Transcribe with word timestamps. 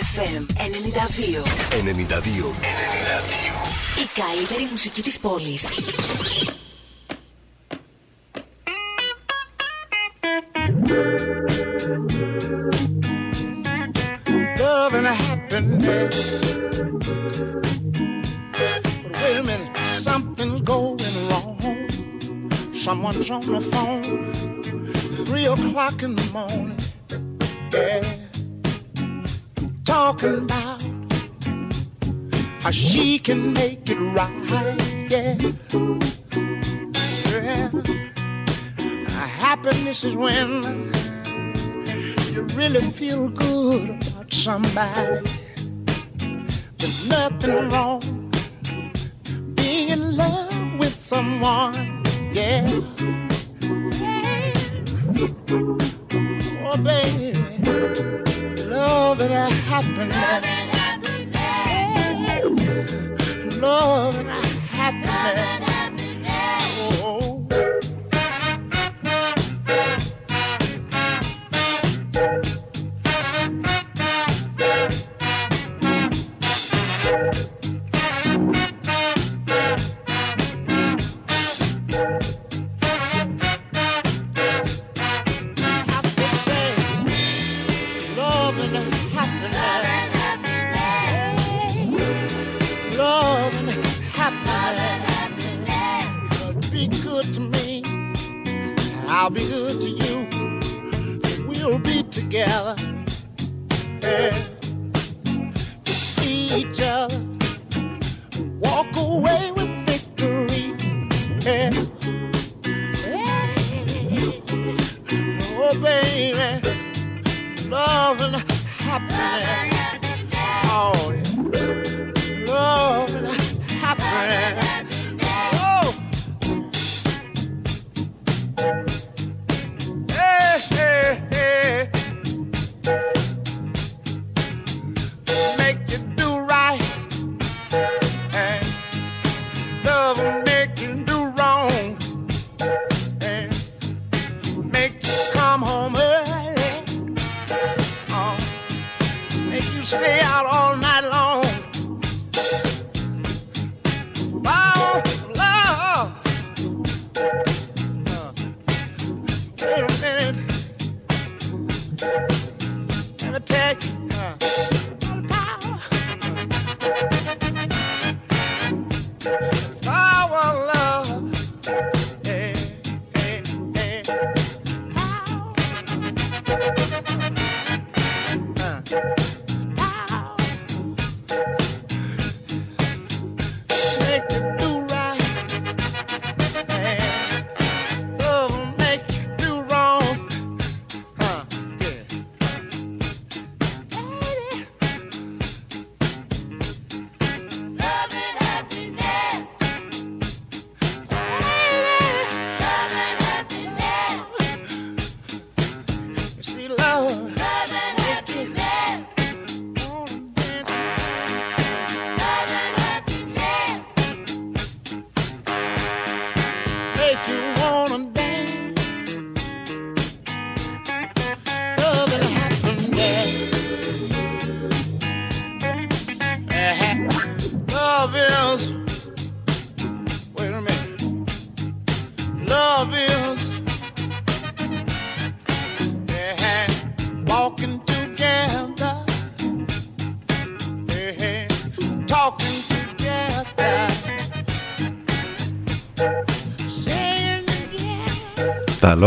CDFM 0.00 0.46
92. 0.56 1.42
92. 1.70 2.54
92. 2.54 2.54
Η 4.02 4.20
καλύτερη 4.20 4.68
μουσική 4.70 5.02
της 5.02 5.18
πόλης. 5.18 5.68
Love 14.58 14.94
and 14.94 15.06
happiness. 15.06 16.16
But 18.58 18.82
wait 19.20 19.36
a 19.40 19.42
minute, 19.50 19.76
something's 20.06 20.60
going 20.72 21.14
wrong. 21.28 21.58
Someone's 22.84 23.30
on 23.36 23.44
the 23.54 23.62
phone, 23.72 24.04
three 25.28 25.46
o'clock 25.54 25.96
in 26.06 26.12
the 26.20 26.26
morning. 26.38 26.79
About 30.34 30.82
how 32.60 32.70
she 32.70 33.18
can 33.18 33.52
make 33.52 33.90
it 33.90 33.98
right. 34.14 34.30
Yeah, 35.10 35.36
yeah. 37.30 37.70
Happiness 39.38 40.04
is 40.04 40.16
when 40.16 40.62
you 42.32 42.42
really 42.54 42.80
feel 42.80 43.28
good 43.30 43.90
about 43.90 44.32
somebody. 44.32 45.26
There's 46.78 47.08
nothing 47.08 47.68
wrong 47.70 48.00
being 49.56 49.90
in 49.90 50.16
love 50.16 50.78
with 50.78 51.00
someone. 51.00 51.74
Yeah. 52.32 52.66
Oh, 55.52 55.79
and 59.88 60.12
happiness. 60.12 60.70
Love 63.60 64.18
and 64.18 64.28
happiness. 64.28 65.49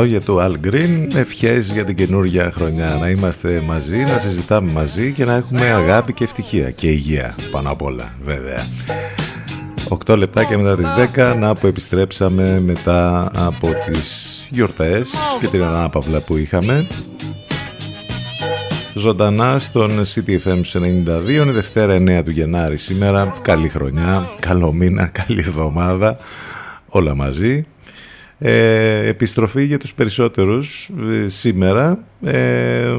Λόγια 0.04 0.22
του 0.22 0.38
Al 0.42 0.68
Green 0.68 1.16
ευχές 1.16 1.72
για 1.72 1.86
την 1.86 1.96
καινούργια 1.96 2.52
χρονιά. 2.56 2.98
Να 3.02 3.10
είμαστε 3.10 3.64
μαζί, 3.66 3.98
να 3.98 4.20
συζητάμε 4.20 4.72
μαζί 4.72 5.12
και 5.12 5.26
να 5.26 5.34
έχουμε 5.34 5.62
αγάπη 5.62 6.14
και 6.14 6.24
ευτυχία 6.24 6.72
και 6.72 6.88
υγεία 6.88 7.36
πάνω 7.52 7.72
απ' 7.72 7.82
όλα 7.82 8.14
βέβαια. 8.24 8.66
8 10.06 10.18
λεπτάκια 10.18 10.58
μετά 10.58 10.76
τις 10.76 10.94
10 11.16 11.36
να 11.40 11.56
που 11.56 11.68
επιστρέψαμε 11.68 12.60
μετά 12.60 13.32
από 13.36 13.68
τις 13.86 14.42
γιορταίες 14.50 15.10
και 15.40 15.48
την 15.48 15.64
ανάπαυλα 15.64 16.20
που 16.20 16.38
είχαμε. 16.38 16.88
Ζωντανά 18.96 19.60
στον 19.60 19.92
CTFM 20.16 20.62
92 20.74 21.30
είναι 21.30 21.52
Δευτέρα 21.52 21.96
9 21.96 22.24
του 22.24 22.32
Γενάρη 22.32 22.78
σήμερα. 22.78 23.38
Καλή 23.42 23.70
χρονιά, 23.70 24.30
καλό 24.40 24.74
μήνα, 24.74 25.06
καλή 25.06 25.40
εβδομάδα, 25.40 26.18
όλα 26.88 27.16
μαζί. 27.16 27.66
Ε, 28.46 29.08
επιστροφή 29.08 29.64
για 29.64 29.78
τους 29.78 29.94
περισσότερους 29.94 30.90
ε, 31.24 31.30
σήμερα. 31.30 32.04
Ε, 32.24 32.96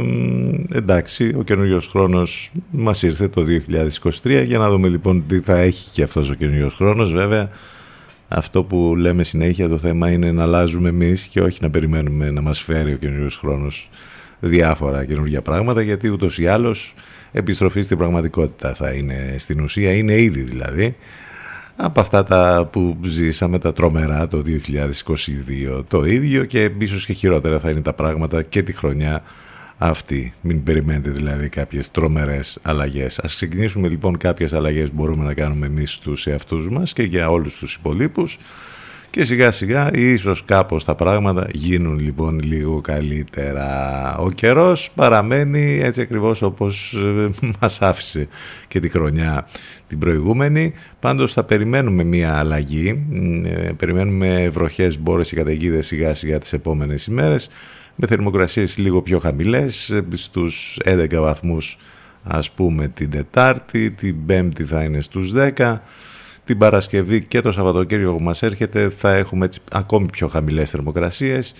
εντάξει, 0.73 1.35
ο 1.39 1.43
καινούριο 1.43 1.81
χρόνος 1.81 2.53
μας 2.71 3.03
ήρθε 3.03 3.29
το 3.29 3.45
2023 4.23 4.43
για 4.47 4.59
να 4.59 4.71
δούμε 4.71 4.89
λοιπόν 4.89 5.25
τι 5.27 5.41
θα 5.41 5.59
έχει 5.59 5.91
και 5.91 6.03
αυτός 6.03 6.31
ο 6.31 6.35
καινούριο 6.35 6.69
χρόνος. 6.69 7.13
Βέβαια, 7.13 7.51
αυτό 8.29 8.65
που 8.65 8.97
λέμε 8.97 9.25
συνέχεια 9.25 9.69
το 9.69 9.79
θέμα 9.79 10.11
είναι 10.11 10.33
να 10.33 10.43
αλλάζουμε 10.43 10.89
εμείς 10.89 11.27
και 11.27 11.41
όχι 11.41 11.59
να 11.63 11.71
περιμένουμε 11.71 12.31
να 12.31 12.41
μας 12.41 12.63
φέρει 12.63 12.93
ο 12.93 12.97
καινούριο 12.97 13.31
χρόνος. 13.39 13.91
διάφορα 14.41 15.05
καινούργια 15.05 15.43
πράγματα 15.43 15.83
γιατί 15.83 16.09
ούτως 16.09 16.39
ή 16.39 16.47
άλλως 16.47 16.95
επιστροφή 17.33 17.81
στην 17.81 17.99
πραγματικότητα 17.99 18.75
θα 18.75 18.91
είναι 18.91 19.35
στην 19.39 19.61
ουσία, 19.61 19.93
είναι 19.93 20.15
ήδη 20.21 20.41
δηλαδή 20.41 20.97
από 21.77 22.01
αυτά 22.01 22.25
τα 22.25 22.69
που 22.73 22.99
ζήσαμε 23.05 23.59
τα 23.59 23.73
τρομερά 23.73 24.27
το 24.27 24.43
2022 25.77 25.85
το 25.89 26.05
ίδιο 26.05 26.45
και 26.45 26.71
ίσως 26.79 27.07
και 27.07 27.13
χειρότερα 27.13 27.59
θα 27.59 27.71
είναι 27.71 27.81
τα 27.81 27.93
πράγματα 27.93 28.43
και 28.43 28.63
τη 28.63 28.73
χρονιά 28.73 29.23
αυτή. 29.79 30.33
Μην 30.41 30.63
περιμένετε 30.63 31.11
δηλαδή 31.11 31.49
κάποιες 31.49 31.91
τρομερές 31.91 32.59
αλλαγές. 32.63 33.19
Ας 33.19 33.35
ξεκινήσουμε 33.35 33.89
λοιπόν 33.89 34.17
κάποιες 34.17 34.53
αλλαγές 34.53 34.89
που 34.89 34.95
μπορούμε 34.95 35.25
να 35.25 35.35
κάνουμε 35.35 35.67
εμείς 35.67 35.93
στους 35.93 36.27
εαυτούς 36.27 36.69
μας 36.69 36.93
και 36.93 37.03
για 37.03 37.31
όλους 37.31 37.59
τους 37.59 37.75
υπολείπους 37.75 38.39
και 39.15 39.25
σιγά 39.25 39.51
σιγά 39.51 39.91
ίσως 39.95 40.45
κάπως 40.45 40.85
τα 40.85 40.95
πράγματα 40.95 41.47
γίνουν 41.53 41.99
λοιπόν 41.99 42.41
λίγο 42.43 42.81
καλύτερα. 42.81 44.17
Ο 44.19 44.31
καιρός 44.31 44.91
παραμένει 44.95 45.81
έτσι 45.83 46.01
ακριβώς 46.01 46.43
όπως 46.43 46.93
ε, 46.95 47.29
μας 47.61 47.83
άφησε 47.83 48.29
και 48.69 48.81
τη 48.81 48.89
χρονιά 48.89 49.47
την 49.89 49.99
προηγούμενη. 49.99 50.73
Πάντως 51.01 51.33
θα 51.33 51.45
περιμένουμε 51.45 52.05
μία 52.05 52.39
αλλαγή, 52.39 53.07
ε, 53.45 53.71
περιμένουμε 53.77 54.49
βροχές, 54.49 54.99
μπόρες 54.99 55.29
και 55.29 55.37
καταιγίδες 55.37 55.87
σιγά 55.87 56.15
σιγά 56.15 56.39
τις 56.39 56.53
επόμενες 56.53 57.07
ημέρες 57.07 57.51
με 57.95 58.07
θερμοκρασίες 58.07 58.79
λίγο 58.79 59.03
πιο 59.03 59.19
χαμηλές 59.19 59.91
ε, 59.91 60.05
στους 60.15 60.79
11 60.85 61.07
βαθμούς 61.19 61.79
ας 62.25 62.51
πούμε 62.51 62.89
την 62.89 63.11
Τετάρτη, 63.11 63.91
την 63.91 64.27
Πέμπτη 64.27 64.65
θα 64.65 64.83
είναι 64.83 65.01
στους 65.01 65.33
10 65.35 65.79
την 66.45 66.59
Παρασκευή 66.59 67.25
και 67.25 67.41
το 67.41 67.53
Σαββατοκύριακο 67.53 68.13
που 68.13 68.23
μας 68.23 68.43
έρχεται 68.43 68.89
θα 68.97 69.15
έχουμε 69.15 69.45
έτσι 69.45 69.61
ακόμη 69.73 70.07
πιο 70.11 70.29
χαμηλές 70.29 70.71
θερμοκρασίες, 70.71 71.55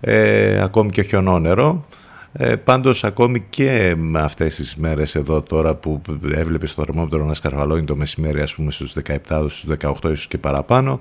ε, 0.00 0.62
ακόμη 0.62 0.90
και 0.90 1.02
χιονόνερο. 1.02 1.86
Ε, 2.32 2.56
πάντως 2.56 3.04
ακόμη 3.04 3.40
και 3.50 3.94
με 3.96 4.20
αυτές 4.20 4.54
τις 4.54 4.76
μέρες 4.76 5.14
εδώ 5.14 5.42
τώρα 5.42 5.74
που 5.74 6.00
έβλεπες 6.34 6.70
στο 6.70 6.84
θερμόμετρο 6.84 7.24
να 7.24 7.34
σκαρφαλώνει 7.34 7.84
το 7.84 7.96
μεσημέρι 7.96 8.40
ας 8.40 8.54
πούμε 8.54 8.70
στους 8.70 8.92
17, 8.92 9.46
στους 9.48 9.64
18 9.64 10.10
ίσως 10.10 10.26
και 10.26 10.38
παραπάνω 10.38 11.00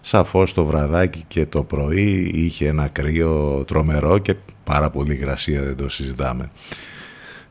σαφώς 0.00 0.54
το 0.54 0.64
βραδάκι 0.64 1.24
και 1.28 1.46
το 1.46 1.62
πρωί 1.62 2.30
είχε 2.34 2.66
ένα 2.66 2.88
κρύο 2.88 3.64
τρομερό 3.66 4.18
και 4.18 4.34
πάρα 4.64 4.90
πολύ 4.90 5.14
γρασία 5.14 5.62
δεν 5.62 5.76
το 5.76 5.88
συζητάμε. 5.88 6.50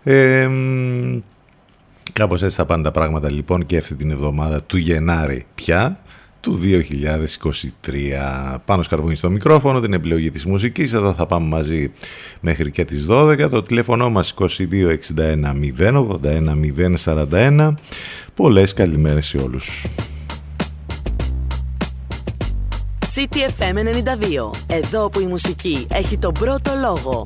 Ε, 0.03 0.49
Κάπως 2.13 2.43
έτσι 2.43 2.55
θα 2.55 2.65
πάνε 2.65 2.83
τα 2.83 2.91
πράγματα 2.91 3.31
λοιπόν 3.31 3.65
και 3.65 3.77
αυτή 3.77 3.95
την 3.95 4.11
εβδομάδα 4.11 4.63
του 4.63 4.77
Γενάρη 4.77 5.45
πια 5.55 5.99
του 6.41 6.59
2023. 6.63 8.57
Πάνω 8.65 8.83
σκαρβούνι 8.83 9.15
στο 9.15 9.29
μικρόφωνο, 9.29 9.79
την 9.79 9.93
επιλογή 9.93 10.31
της 10.31 10.45
μουσικής. 10.45 10.93
Εδώ 10.93 11.13
θα 11.13 11.25
πάμε 11.25 11.47
μαζί 11.47 11.91
μέχρι 12.39 12.71
και 12.71 12.85
τις 12.85 13.05
12. 13.09 13.49
Το 13.49 13.61
τηλέφωνο 13.61 14.09
μας 14.09 14.33
2261 14.33 15.55
081 15.77 16.55
041. 17.05 17.73
Πολλές 18.33 18.73
καλημέρες 18.73 19.27
σε 19.27 19.37
όλους. 19.37 19.85
CTFM 23.15 23.75
92. 23.75 24.51
Εδώ 24.67 25.09
που 25.09 25.19
η 25.19 25.25
μουσική 25.25 25.87
έχει 25.89 26.17
τον 26.17 26.33
πρώτο 26.33 26.71
λόγο. 26.81 27.23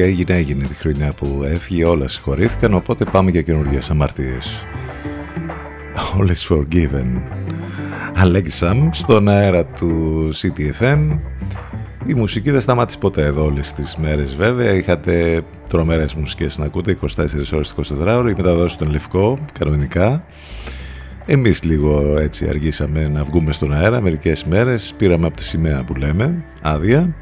Ότι 0.00 0.08
έγινε 0.08 0.34
έγινε 0.34 0.66
τη 0.66 0.74
χρονιά 0.74 1.12
που 1.12 1.42
έφυγε 1.44 1.84
όλα 1.84 2.08
συγχωρήθηκαν 2.08 2.74
οπότε 2.74 3.04
πάμε 3.04 3.30
για 3.30 3.42
καινούργιες 3.42 3.90
αμαρτίες. 3.90 4.66
All 5.94 6.26
is 6.26 6.56
forgiven. 6.56 7.22
Αλέξαμ 8.14 8.88
στον 8.92 9.28
αέρα 9.28 9.66
του 9.66 10.30
CTFM 10.34 11.18
η 12.06 12.14
μουσική 12.14 12.50
δεν 12.50 12.60
σταμάτησε 12.60 12.98
ποτέ 12.98 13.24
εδώ 13.24 13.44
όλες 13.44 13.72
τις 13.72 13.96
μέρες 13.96 14.34
βέβαια. 14.34 14.72
Είχατε 14.72 15.42
τρομερές 15.68 16.14
μουσικές 16.14 16.58
να 16.58 16.64
ακούτε 16.64 16.98
24 17.00 17.06
ώρες 17.52 17.74
24 17.76 18.16
ώρες 18.16 18.32
η 18.32 18.34
μεταδόση 18.36 18.74
στον 18.74 18.90
Λευκό 18.90 19.38
κανονικά. 19.58 20.24
Εμείς 21.26 21.62
λίγο 21.62 22.18
έτσι 22.18 22.48
αργήσαμε 22.48 23.08
να 23.08 23.22
βγούμε 23.22 23.52
στον 23.52 23.72
αέρα 23.72 24.00
μερικές 24.00 24.44
μέρες. 24.44 24.94
Πήραμε 24.96 25.26
από 25.26 25.36
τη 25.36 25.44
σημαία 25.44 25.84
που 25.84 25.94
λέμε 25.94 26.44
άδεια 26.62 27.14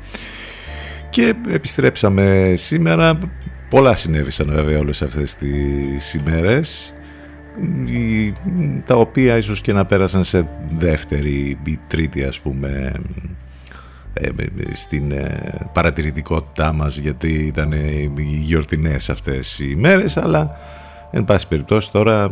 και 1.14 1.35
επιστρέψαμε 1.49 2.52
σήμερα. 2.56 3.18
Πολλά 3.71 3.97
συνέβησαν 3.97 4.50
βέβαια 4.50 4.78
όλες 4.78 5.02
αυτές 5.02 5.35
τις 5.35 6.14
ημέρες 6.14 6.94
τα 8.87 8.94
οποία 8.94 9.37
ίσως 9.37 9.61
και 9.61 9.73
να 9.73 9.85
πέρασαν 9.85 10.25
σε 10.25 10.49
δεύτερη 10.71 11.59
ή 11.64 11.78
τρίτη 11.88 12.25
ας 12.25 12.40
πούμε 12.40 12.92
ε, 14.12 14.28
στην 14.73 15.12
ε, 15.12 15.68
παρατηρητικότητά 15.73 16.73
μας 16.73 16.97
γιατί 16.97 17.33
ήταν 17.33 17.73
οι 17.73 18.12
γιορτινές 18.40 19.11
αυτές 19.11 19.59
οι 19.59 19.68
ημέρες 19.71 20.16
αλλά 20.16 20.56
εν 21.11 21.25
πάση 21.25 21.49
περιπτώσει 21.49 21.92
τώρα 21.92 22.30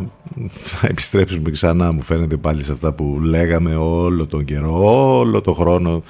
θα 0.52 0.86
επιστρέψουμε 0.90 1.50
ξανά 1.50 1.92
μου 1.92 2.02
φαίνεται 2.02 2.36
πάλι 2.36 2.64
σε 2.64 2.72
αυτά 2.72 2.92
που 2.92 3.18
λέγαμε 3.22 3.74
όλο 3.74 4.26
τον 4.26 4.44
καιρό 4.44 5.18
όλο 5.18 5.40
τον 5.40 5.54
χρόνο 5.54 6.02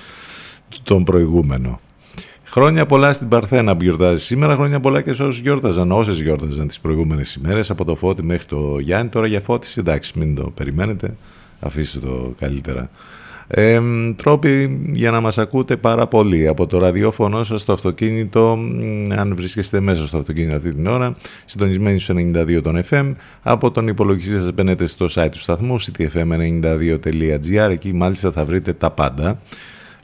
τον 0.82 1.04
προηγούμενο 1.04 1.80
Χρόνια 2.54 2.86
πολλά 2.86 3.12
στην 3.12 3.28
Παρθένα 3.28 3.76
που 3.76 3.82
γιορτάζει 3.82 4.24
σήμερα. 4.24 4.54
Χρόνια 4.54 4.80
πολλά 4.80 5.00
και 5.00 5.12
σε 5.12 5.22
όσους 5.22 5.40
γιόρταζαν, 5.40 5.92
όσες 5.92 6.20
γιόρταζαν 6.20 6.66
τις 6.66 6.80
προηγούμενες 6.80 7.34
ημέρες, 7.34 7.70
από 7.70 7.84
το 7.84 7.94
Φώτη 7.94 8.22
μέχρι 8.22 8.44
το 8.44 8.78
Γιάννη. 8.78 9.08
Τώρα 9.08 9.26
για 9.26 9.40
φώτιση, 9.40 9.80
εντάξει, 9.80 10.18
μην 10.18 10.34
το 10.34 10.42
περιμένετε. 10.42 11.14
Αφήστε 11.60 11.98
το 11.98 12.34
καλύτερα. 12.38 12.90
Ε, 13.46 13.80
τρόποι 14.16 14.80
για 14.92 15.10
να 15.10 15.20
μας 15.20 15.38
ακούτε 15.38 15.76
πάρα 15.76 16.06
πολύ 16.06 16.48
από 16.48 16.66
το 16.66 16.78
ραδιόφωνο 16.78 17.42
σας 17.42 17.60
στο 17.60 17.72
αυτοκίνητο 17.72 18.58
αν 19.16 19.34
βρίσκεστε 19.36 19.80
μέσα 19.80 20.06
στο 20.06 20.18
αυτοκίνητο 20.18 20.56
αυτή 20.56 20.74
την 20.74 20.86
ώρα 20.86 21.16
συντονισμένοι 21.44 21.98
στους 21.98 22.14
92 22.18 22.60
των 22.62 22.82
FM 22.90 23.14
από 23.42 23.70
τον 23.70 23.88
υπολογιστή 23.88 24.38
σας 24.38 24.52
μπαίνετε 24.52 24.86
στο 24.86 25.06
site 25.14 25.28
του 25.30 25.38
σταθμού 25.38 25.80
ctfm92.gr 25.80 27.70
εκεί 27.70 27.94
μάλιστα 27.94 28.30
θα 28.30 28.44
βρείτε 28.44 28.72
τα 28.72 28.90
πάντα 28.90 29.38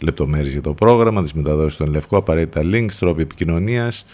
λεπτομέρειες 0.00 0.52
για 0.52 0.61
το 0.61 0.73
πρόγραμμα, 0.73 1.23
τις 1.23 1.33
μεταδόσεις 1.33 1.73
στον 1.73 1.90
Λευκό, 1.90 2.17
απαραίτητα 2.17 2.61
links, 2.64 2.93
τρόποι 2.99 3.23
επικοινωνίας, 3.23 4.07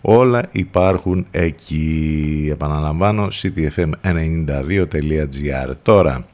όλα 0.00 0.48
υπάρχουν 0.52 1.26
εκεί. 1.30 2.48
Επαναλαμβάνω, 2.52 3.26
ctfm92.gr. 3.32 5.72
Τώρα, 5.82 6.26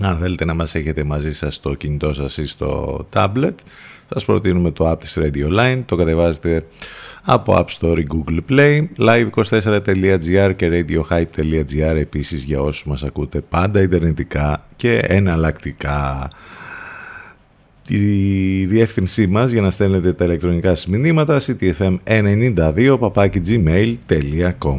αν 0.00 0.16
θέλετε 0.16 0.44
να 0.44 0.54
μας 0.54 0.74
έχετε 0.74 1.04
μαζί 1.04 1.34
σας 1.34 1.54
στο 1.54 1.74
κινητό 1.74 2.12
σας 2.12 2.36
ή 2.36 2.46
στο 2.46 3.06
tablet, 3.12 3.54
σας 4.08 4.24
προτείνουμε 4.24 4.70
το 4.70 4.90
app 4.90 5.00
της 5.00 5.18
Radio 5.20 5.60
Line, 5.60 5.82
το 5.86 5.96
κατεβάζετε 5.96 6.66
από 7.22 7.54
App 7.56 7.66
Store 7.80 7.98
ή 7.98 8.06
Google 8.10 8.38
Play, 8.50 8.84
live24.gr 8.98 10.52
και 10.56 10.84
radiohype.gr 10.88 11.96
επίσης 11.96 12.44
για 12.44 12.60
όσους 12.60 12.84
μας 12.84 13.02
ακούτε 13.02 13.40
πάντα 13.40 13.82
ιντερνετικά 13.82 14.66
και 14.76 14.98
εναλλακτικά 14.98 16.28
τη 17.86 17.96
διεύθυνσή 18.66 19.26
μας 19.26 19.50
για 19.50 19.60
να 19.60 19.70
στέλνετε 19.70 20.12
τα 20.12 20.24
ηλεκτρονικά 20.24 20.74
σας 20.74 20.86
μηνύματα 20.86 21.40
ctfm92 21.40 22.96
gmail.com 23.46 24.78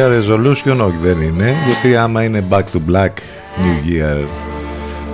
Year 0.00 0.22
Resolution 0.22 0.76
όχι 0.80 0.96
δεν 1.02 1.20
είναι 1.20 1.54
γιατί 1.66 1.96
άμα 1.96 2.24
είναι 2.24 2.46
Back 2.50 2.62
to 2.62 2.90
Black 2.90 3.10
New 3.56 3.90
Year 3.90 4.26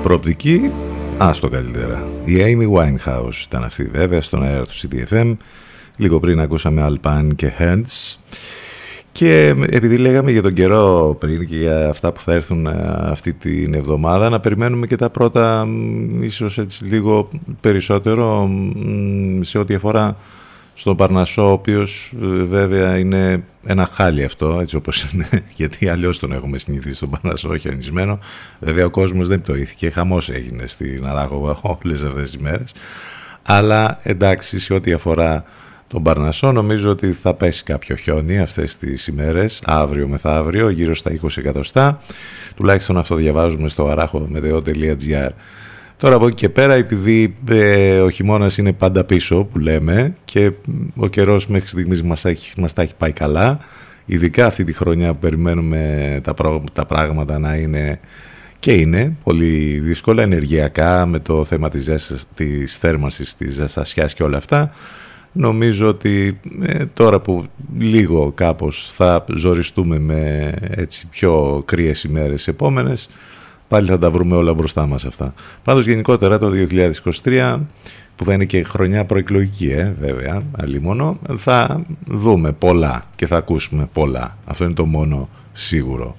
προοπτική 0.03 0.71
άστο 1.19 1.49
καλύτερα. 1.49 2.09
Η 2.25 2.35
Amy 2.39 2.79
Winehouse 2.79 3.45
ήταν 3.47 3.65
αυτή 3.65 3.85
βέβαια 3.85 4.23
στον 4.23 4.43
αέρα 4.43 4.65
του 4.65 4.73
CDFM 4.73 5.37
λίγο 5.97 6.21
πριν 6.21 6.41
ακούσαμε 6.41 6.87
Alpine 6.91 7.29
και 7.37 7.53
Hands 7.59 8.17
και 9.13 9.55
επειδή 9.71 9.97
λέγαμε 9.97 10.31
για 10.31 10.43
τον 10.43 10.53
καιρό 10.53 11.17
πριν 11.21 11.47
και 11.47 11.57
για 11.57 11.89
αυτά 11.89 12.13
που 12.13 12.21
θα 12.21 12.33
έρθουν 12.33 12.67
ε, 12.67 12.71
αυτή 13.03 13.33
την 13.33 13.75
εβδομάδα 13.75 14.29
να 14.29 14.41
περιμένουμε 14.41 14.87
και 14.87 14.97
τα 14.97 15.11
πρώτα 15.11 15.67
ίσως 16.21 16.59
έτσι 16.59 16.85
λίγο 16.85 17.29
περισσότερο 17.61 18.51
σε 19.41 19.59
ό,τι 19.59 19.75
αφορά 19.75 20.17
στον 20.79 20.97
Παρνασσό, 20.97 21.49
ο 21.49 21.51
οποίος 21.51 22.13
ε, 22.23 22.27
βέβαια 22.27 22.99
είναι 22.99 23.45
ένα 23.65 23.89
χάλι 23.93 24.25
αυτό, 24.25 24.59
έτσι 24.61 24.77
όπως 24.77 25.13
είναι, 25.13 25.29
γιατί 25.57 25.89
αλλιώς 25.89 26.19
τον 26.19 26.33
έχουμε 26.33 26.59
συνηθίσει 26.59 26.95
στον 26.95 27.11
Παρνασσό 27.11 27.57
χιονισμένο. 27.57 28.19
Βέβαια 28.61 28.85
ο 28.85 28.91
κόσμος 28.91 29.29
δεν 29.29 29.41
πτωήθηκε, 29.41 29.91
χαμός 29.91 30.31
έγινε 30.31 30.67
στην 30.67 31.07
Αράγωγα 31.07 31.59
όλες 31.83 32.03
αυτές 32.03 32.31
τις 32.31 32.39
μέρες. 32.39 32.75
Αλλά 33.43 33.99
εντάξει, 34.03 34.59
σε 34.59 34.75
ό,τι 34.75 34.93
αφορά 34.93 35.45
τον 35.89 36.03
Παρνασσό, 36.03 36.53
νομίζω 36.53 36.91
ότι 36.91 37.13
θα 37.13 37.35
πέσει 37.35 37.65
κάποιο 37.65 37.97
χιόνι 37.97 38.39
αυτές 38.39 38.77
τις 38.77 39.07
ημέρες, 39.07 39.63
αύριο 39.65 40.09
μεθαύριο, 40.09 40.69
γύρω 40.69 40.95
στα 40.95 41.11
20 41.23 41.37
εκατοστά. 41.37 42.01
Τουλάχιστον 42.57 42.99
αυτό 42.99 43.15
διαβάζουμε 43.15 43.69
στο 43.69 43.89
αράχο.gr. 43.89 45.31
Τώρα 45.97 46.15
από 46.15 46.27
εκεί 46.27 46.35
και 46.35 46.49
πέρα 46.49 46.75
επειδή 46.75 47.37
ε, 47.49 48.01
ο 48.01 48.11
χειμώνας 48.11 48.59
είναι 48.59 48.73
πάντα 48.73 49.05
πίσω 49.05 49.45
που 49.45 49.59
λέμε 49.59 50.15
και 50.25 50.53
ο 50.97 51.07
καιρός 51.07 51.47
μέχρι 51.47 51.69
στιγμής 51.69 52.03
μας, 52.03 52.25
έχει, 52.25 52.61
μας 52.61 52.73
τα 52.73 52.83
έχει 52.83 52.95
πάει 52.99 53.13
καλά 53.13 53.59
ειδικά 54.07 54.47
αυτή 54.47 54.65
τη 54.65 54.73
χρονιά 54.73 55.13
που 55.13 55.19
περιμένουμε 55.19 56.21
τα, 56.23 56.35
τα 56.73 56.87
πράγματα 56.87 57.39
να 57.39 57.55
είναι 57.55 58.01
και 58.59 58.73
είναι 58.73 59.17
πολύ 59.25 59.81
δύσκολα 59.81 60.23
ενεργειακά 60.23 61.07
με 61.07 61.19
το 61.19 61.45
θέμα 61.45 61.69
της, 61.69 61.85
ζέσας, 61.85 62.27
της 62.35 62.79
θέρμανσης, 62.79 63.35
της 63.35 63.55
ζεστασιάς 63.55 64.15
και 64.15 64.23
όλα 64.23 64.37
αυτά. 64.37 64.73
Νομίζω 65.33 65.89
ότι 65.89 66.41
ε, 66.63 66.85
τώρα 66.95 67.21
που 67.21 67.47
λίγο 67.79 68.33
κάπως 68.33 68.91
θα 68.93 69.25
ζοριστούμε 69.35 69.99
με 69.99 70.53
έτσι 70.71 71.07
πιο 71.07 71.63
κρύες 71.67 72.05
ημέρες 72.05 72.49
επόμενες, 72.49 73.09
πάλι 73.69 73.89
θα 73.89 73.99
τα 73.99 74.11
βρούμε 74.11 74.37
όλα 74.37 74.55
μπροστά 74.55 74.87
μας 74.87 75.05
αυτά. 75.05 75.35
Πάντως 75.65 75.87
γενικότερα 75.87 76.39
το 76.39 76.51
2023 77.25 77.61
που 78.17 78.25
θα 78.25 78.33
είναι 78.33 78.45
και 78.45 78.63
χρονιά 78.63 79.05
προεκλογική 79.05 79.71
ε, 79.71 79.95
βέβαια, 80.01 80.43
αλλήμωνο, 80.57 81.19
θα 81.37 81.85
δούμε 82.07 82.53
πολλά 82.53 83.05
και 83.17 83.27
θα 83.27 83.37
ακούσουμε 83.37 83.89
πολλά. 83.93 84.37
Αυτό 84.45 84.65
είναι 84.65 84.73
το 84.73 84.87
μόνο 84.87 85.29
σίγουρο. 85.53 86.17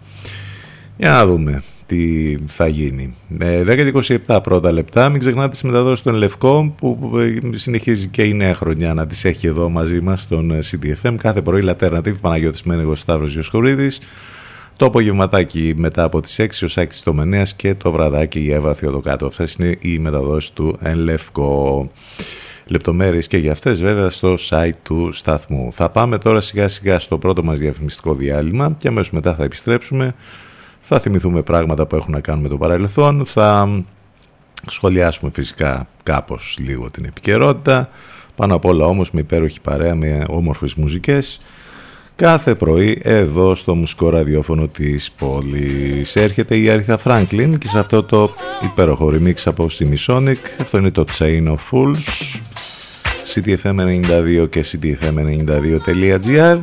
Για 0.98 1.10
να 1.10 1.26
δούμε 1.26 1.64
τι 1.88 2.36
θα 2.48 2.68
γίνει. 2.68 3.14
10 3.40 3.92
27 4.28 4.40
πρώτα 4.44 4.72
λεπτά. 4.72 5.10
Μην 5.10 5.20
ξεχνάτε 5.20 5.50
τις 5.50 5.64
μεταδόσεις 5.64 6.04
των 6.04 6.16
Λευκό 6.16 6.74
που 6.78 7.12
συνεχίζει 7.52 8.08
και 8.08 8.24
η 8.24 8.34
νέα 8.34 8.56
χρονιά 8.56 8.94
να 8.94 9.08
τις 9.08 9.26
έχει 9.26 9.48
εδώ 9.48 9.70
μαζί 9.70 10.02
μας 10.02 10.22
στον 10.22 10.52
CDFM. 10.52 11.16
Κάθε 11.18 11.42
πρωί 11.42 11.62
Λατέρνατιβ 11.62 12.18
Παναγιώτης 12.18 12.64
Μένεγος 12.64 13.00
Σταύρος 13.00 13.34
Γιωσχορίδης. 13.34 14.00
Το 14.78 14.86
απογευματάκι 14.86 15.74
μετά 15.76 16.04
από 16.04 16.22
τις 16.22 16.40
6 16.40 16.48
ο 16.64 16.68
Σάκης 16.68 17.04
Τομενέας 17.04 17.54
και 17.54 17.76
το 17.76 17.92
βραδάκι 17.92 18.40
η 18.40 18.52
Εύα 18.52 18.74
Θεοδοκάτου. 18.74 19.26
Αυτές 19.26 19.54
είναι 19.54 19.76
οι 19.80 20.00
μεταδόσεις 20.00 20.52
του 20.52 20.78
Εν 20.82 20.98
Λευκό. 20.98 21.92
Λεπτομέρειες 22.66 23.28
και 23.28 23.38
για 23.38 23.52
αυτές 23.52 23.82
βέβαια 23.82 24.10
στο 24.10 24.36
site 24.50 24.72
του 24.84 25.12
σταθμού. 25.12 25.74
Θα 25.74 25.90
πάμε 25.90 26.18
τώρα 26.18 26.42
σιγά 26.42 26.68
σιγά 26.68 27.00
στο 27.00 27.18
πρώτο 27.18 27.44
μας 27.44 27.60
διαφημιστικό 27.60 28.14
διάλειμμα 28.14 28.76
και 28.78 28.88
αμέσως 28.88 29.12
μετά 29.12 29.36
θα 29.36 29.44
επιστρέψουμε 29.44 30.16
θα 30.90 31.00
θυμηθούμε 31.00 31.42
πράγματα 31.42 31.86
που 31.86 31.96
έχουν 31.96 32.14
να 32.14 32.20
κάνουν 32.20 32.42
με 32.42 32.50
το 32.50 32.58
παρελθόν, 32.58 33.26
θα 33.26 33.84
σχολιάσουμε 34.68 35.32
φυσικά 35.34 35.88
κάπως 36.04 36.58
λίγο 36.60 36.92
την 36.92 37.06
επικαιρότητα, 37.06 37.90
πάνω 38.36 38.56
απ' 38.56 38.66
όλα 38.66 38.86
όμως 38.86 39.12
με 39.12 39.20
υπέροχη 39.20 39.62
παρέα 39.62 39.96
με 39.96 40.22
όμορφες 40.30 40.76
μουσικές, 40.76 41.42
κάθε 42.18 42.56
πρωί 42.56 43.00
εδώ 43.04 43.56
στο 43.56 43.76
μουσικό 43.76 44.10
ραδιόφωνο 44.10 44.68
της 44.68 45.12
πόλης. 45.12 46.16
Έρχεται 46.16 46.58
η 46.58 46.70
Αριθα 46.70 46.98
Φράγκλιν 46.98 47.58
και 47.58 47.68
σε 47.68 47.80
αυτό 47.80 48.04
το 48.04 48.34
υπέροχο 48.64 49.14
remix 49.14 49.34
από 49.46 49.68
Simisonic, 49.80 50.36
αυτό 50.62 50.78
είναι 50.78 50.92
το 50.92 51.04
Chain 51.18 51.48
of 51.48 51.58
Fools, 51.72 51.96
ctfm92 53.34 54.48
και 54.50 54.66
ctfm92.gr. 54.72 56.60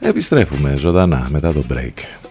Επιστρέφουμε 0.00 0.74
ζωντανά 0.76 1.28
μετά 1.30 1.52
το 1.52 1.64
break. 1.72 2.30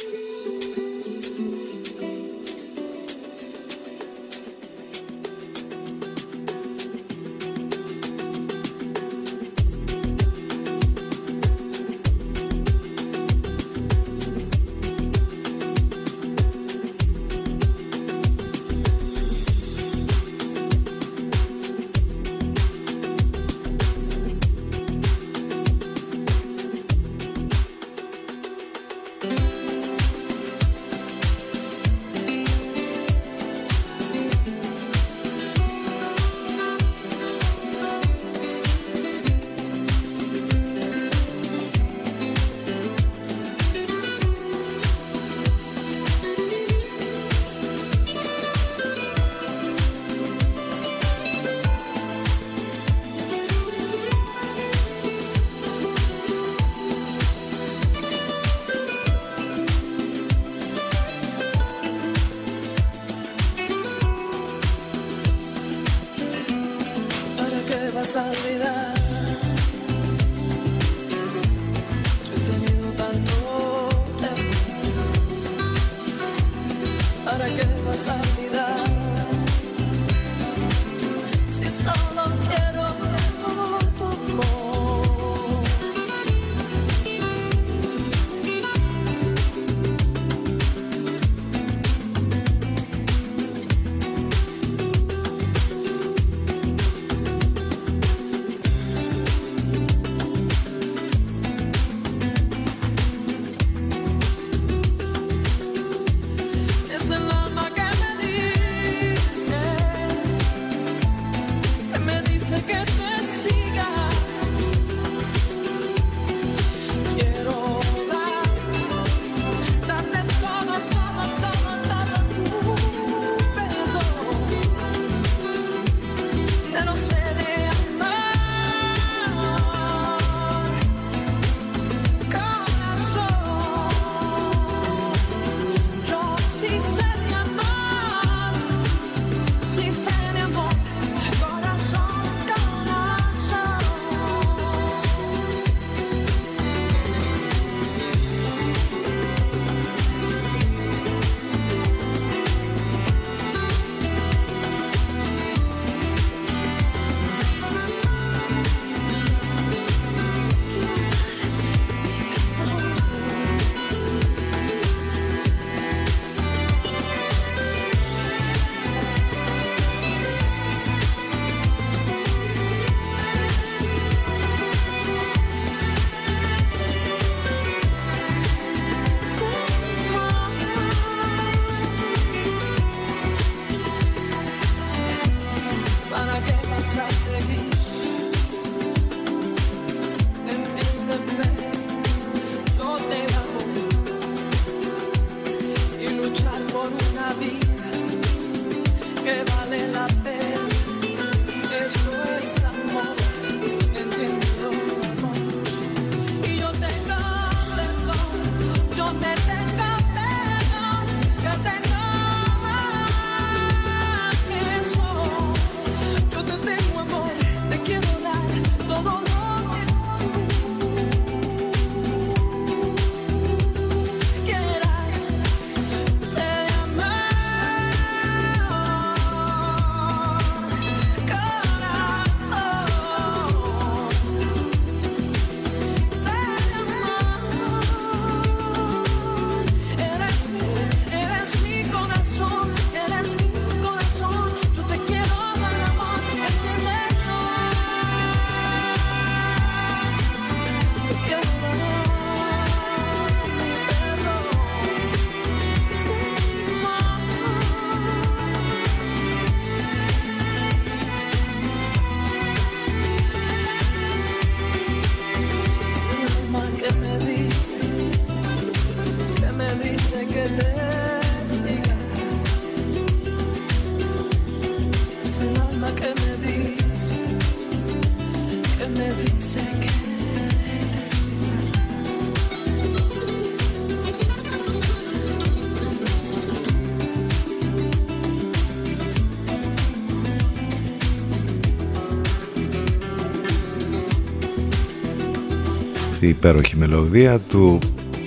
Αυτή 296.21 296.33
η 296.33 296.37
υπέροχη 296.37 296.77
μελωδία 296.77 297.39
του 297.39 297.79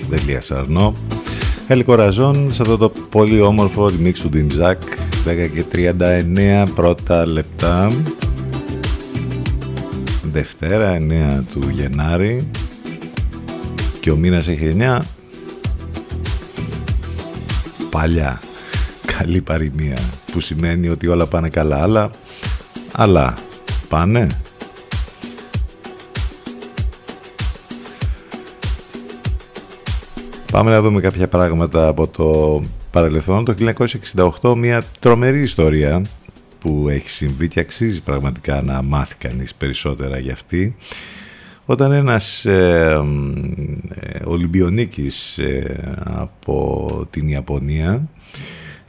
Δελία 0.09 0.41
Σαρνό. 0.41 0.93
Ελκοραζόν 1.67 2.53
σε 2.53 2.61
αυτό 2.61 2.77
το 2.77 2.89
πολύ 2.89 3.41
όμορφο 3.41 3.85
remix 3.85 4.13
του 4.13 4.29
Dim 4.33 4.61
Zack 4.61 4.73
10 4.73 5.49
και 5.53 5.93
39 6.65 6.67
πρώτα 6.75 7.25
λεπτά. 7.25 7.91
Δευτέρα 10.31 10.97
9 10.97 11.43
του 11.53 11.69
Γενάρη. 11.69 12.49
Και 13.99 14.11
ο 14.11 14.15
μήνας 14.15 14.47
έχει 14.47 14.75
9 14.79 14.99
παλιά 17.89 18.41
καλή 19.17 19.41
παροιμία 19.41 19.99
που 20.31 20.39
σημαίνει 20.39 20.89
ότι 20.89 21.07
όλα 21.07 21.25
πάνε 21.25 21.49
καλά 21.49 21.81
αλλά 21.81 22.09
αλλά 22.91 23.33
πάνε 23.89 24.27
Πάμε 30.55 30.71
να 30.71 30.81
δούμε 30.81 31.01
κάποια 31.01 31.27
πράγματα 31.27 31.87
από 31.87 32.07
το 32.07 32.61
παρελθόν. 32.91 33.45
Το 33.45 33.55
1968 34.41 34.55
μια 34.57 34.83
τρομερή 34.99 35.41
ιστορία 35.41 36.01
που 36.59 36.85
έχει 36.89 37.09
συμβεί 37.09 37.47
και 37.47 37.59
αξίζει 37.59 38.03
πραγματικά 38.03 38.61
να 38.61 38.81
μάθει 38.81 39.15
κανείς 39.15 39.55
περισσότερα 39.55 40.19
για 40.19 40.33
αυτή. 40.33 40.75
Όταν 41.65 41.91
ένας 41.91 42.45
ε, 42.45 43.01
ε, 43.99 44.19
Ολυμπιονίκης 44.23 45.37
ε, 45.37 45.93
από 46.03 47.07
την 47.09 47.27
Ιαπωνία 47.27 48.07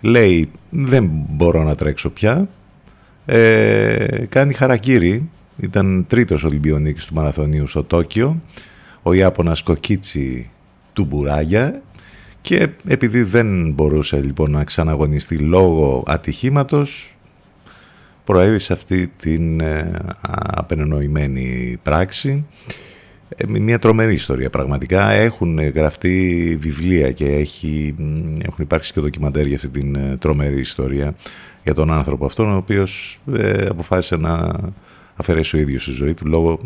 λέει 0.01 0.51
δεν 0.71 1.11
μπορώ 1.29 1.63
να 1.63 1.75
τρέξω 1.75 2.11
πια 2.11 2.49
ε, 3.25 4.25
κάνει 4.29 4.53
χαρακύρι 4.53 5.31
ήταν 5.57 6.05
τρίτος 6.09 6.45
Ολυμπιονίκης 6.45 7.05
του 7.05 7.15
Μαραθωνίου 7.15 7.67
στο 7.67 7.83
Τόκιο 7.83 8.43
ο 9.03 9.13
Ιάπωνας 9.13 9.63
Κοκίτσι 9.63 10.51
του 10.97 11.05
Μπουράγια 11.05 11.83
και 12.41 12.69
επειδή 12.89 13.23
δεν 13.23 13.71
μπορούσε 13.73 14.21
λοιπόν 14.21 14.51
να 14.51 14.65
ξαναγωνιστεί 14.65 15.39
λόγω 15.39 16.03
ατυχήματος 16.07 17.17
προέβη 18.25 18.59
σε 18.59 18.73
αυτή 18.73 19.13
την 19.17 19.61
ε, 19.61 19.99
απενενοημένη 20.57 21.77
πράξη. 21.83 22.47
Ε, 23.29 23.47
μια 23.47 23.79
τρομερή 23.79 24.15
ιστορία 24.15 24.51
πραγματικά. 24.51 25.11
Έχουν 25.11 25.59
γραφτεί 25.59 26.57
βιβλία 26.61 27.13
και 27.13 27.27
έχει, 27.27 27.95
έχουν 28.39 28.65
υπάρξει 28.65 28.93
και 28.93 29.01
ντοκιμαντέρ 29.01 29.47
για 29.47 29.57
αυτή 29.57 29.69
την 29.69 29.95
ε, 29.95 30.17
τρομερή 30.17 30.59
ιστορία 30.59 31.15
για 31.65 31.75
τον 31.75 31.93
άνθρωπο 31.93 32.27
αυτόν 32.27 32.53
ο 32.53 32.57
οποίος 32.57 33.21
ε, 33.37 33.67
αποφάσισε 33.69 34.17
να 34.17 34.53
αφαιρέσει 35.17 35.57
ο 35.57 35.59
ίδιος 35.59 35.85
τη 35.85 35.91
ζωή 35.91 36.15
του 36.15 36.27
λόγω 36.27 36.61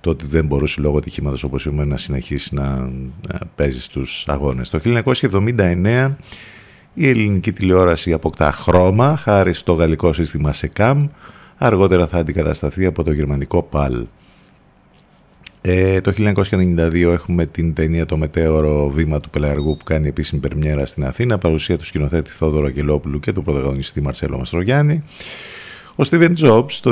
το 0.00 0.10
ότι 0.10 0.26
δεν 0.26 0.46
μπορούσε 0.46 0.80
λόγω 0.80 0.98
ατυχήματος 0.98 1.42
όπως 1.42 1.64
είπαμε 1.64 1.84
να 1.84 1.96
συνεχίσει 1.96 2.54
να, 2.54 2.78
να 3.28 3.38
παίζει 3.54 3.80
στους 3.80 4.24
αγώνες. 4.28 4.70
Το 4.70 4.80
1979 4.84 6.14
η 6.94 7.08
ελληνική 7.08 7.52
τηλεόραση 7.52 8.12
αποκτά 8.12 8.52
χρώμα 8.52 9.16
χάρη 9.16 9.52
στο 9.52 9.72
γαλλικό 9.72 10.12
σύστημα 10.12 10.52
ΣΕΚΑΜ 10.52 11.06
αργότερα 11.58 12.06
θα 12.06 12.18
αντικατασταθεί 12.18 12.86
από 12.86 13.02
το 13.02 13.12
γερμανικό 13.12 13.62
ΠΑΛ. 13.62 14.06
Ε, 15.62 16.00
το 16.00 16.12
1992 16.16 16.94
έχουμε 16.94 17.46
την 17.46 17.74
ταινία 17.74 18.06
«Το 18.06 18.16
μετέωρο 18.16 18.88
βήμα 18.88 19.20
του 19.20 19.30
Πελαργού» 19.30 19.76
που 19.76 19.84
κάνει 19.84 20.08
επίσημη 20.08 20.40
περμιέρα 20.40 20.84
στην 20.86 21.04
Αθήνα, 21.04 21.38
παρουσία 21.38 21.78
του 21.78 21.84
σκηνοθέτη 21.84 22.30
Θόδωρο 22.30 22.66
Αγγελόπουλου 22.66 23.20
και 23.20 23.32
του 23.32 23.42
πρωταγωνιστή 23.42 24.00
Μαρσέλο 24.00 24.38
Μαστρογιάννη. 24.38 25.04
Ο 26.00 26.02
Steven 26.10 26.34
Jobs 26.36 26.72
το 26.82 26.90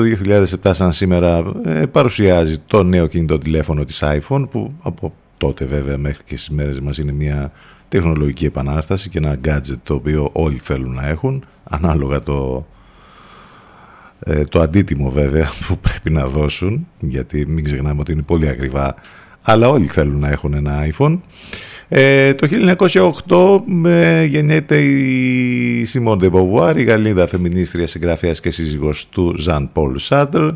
2007 0.63 0.71
σαν 0.75 0.93
σήμερα 0.93 1.53
ε, 1.65 1.87
παρουσιάζει 1.87 2.59
το 2.59 2.83
νέο 2.83 3.07
κινητό 3.07 3.39
τηλέφωνο 3.39 3.85
της 3.85 4.03
iPhone 4.03 4.47
που 4.51 4.73
από 4.83 5.13
τότε 5.37 5.65
βέβαια 5.65 5.99
μέχρι 5.99 6.23
και 6.25 6.37
στις 6.37 6.51
μέρες 6.51 6.81
μας 6.81 6.99
είναι 6.99 7.13
μια 7.13 7.53
τεχνολογική 7.89 8.45
επανάσταση 8.45 9.09
και 9.09 9.19
ένα 9.19 9.39
gadget 9.45 9.79
το 9.83 9.95
οποίο 9.95 10.31
όλοι 10.33 10.57
θέλουν 10.63 10.95
να 10.95 11.07
έχουν 11.07 11.45
ανάλογα 11.65 12.21
το, 12.23 12.67
ε, 14.21 14.45
το 14.45 14.61
αντίτιμο 14.61 15.11
βέβαια 15.11 15.49
που 15.67 15.79
πρέπει 15.79 16.11
να 16.11 16.27
δώσουν 16.27 16.87
γιατί 17.01 17.47
μην 17.47 17.65
ξεχνάμε 17.65 18.01
ότι 18.01 18.13
είναι 18.13 18.23
πολύ 18.23 18.49
ακριβά 18.49 18.95
αλλά 19.43 19.69
όλοι 19.69 19.87
θέλουν 19.87 20.19
να 20.19 20.29
έχουν 20.29 20.55
ένα 20.55 20.89
iPhone 20.93 21.19
ε, 21.89 22.35
το 22.35 22.49
1908 23.29 23.87
ε, 23.87 24.25
γεννιέται 24.25 24.81
η 24.81 25.87
Simone 25.93 26.19
de 26.19 26.31
Beauvoir, 26.31 26.75
η 26.77 26.83
Γαλλίδα 26.83 27.27
φεμινίστρια 27.27 27.87
συγγραφέας 27.87 28.41
και 28.41 28.51
σύζυγος 28.51 29.09
του 29.09 29.35
Ζαν 29.39 29.73
Πολ 29.73 29.99
Σάρτερ. 29.99 30.51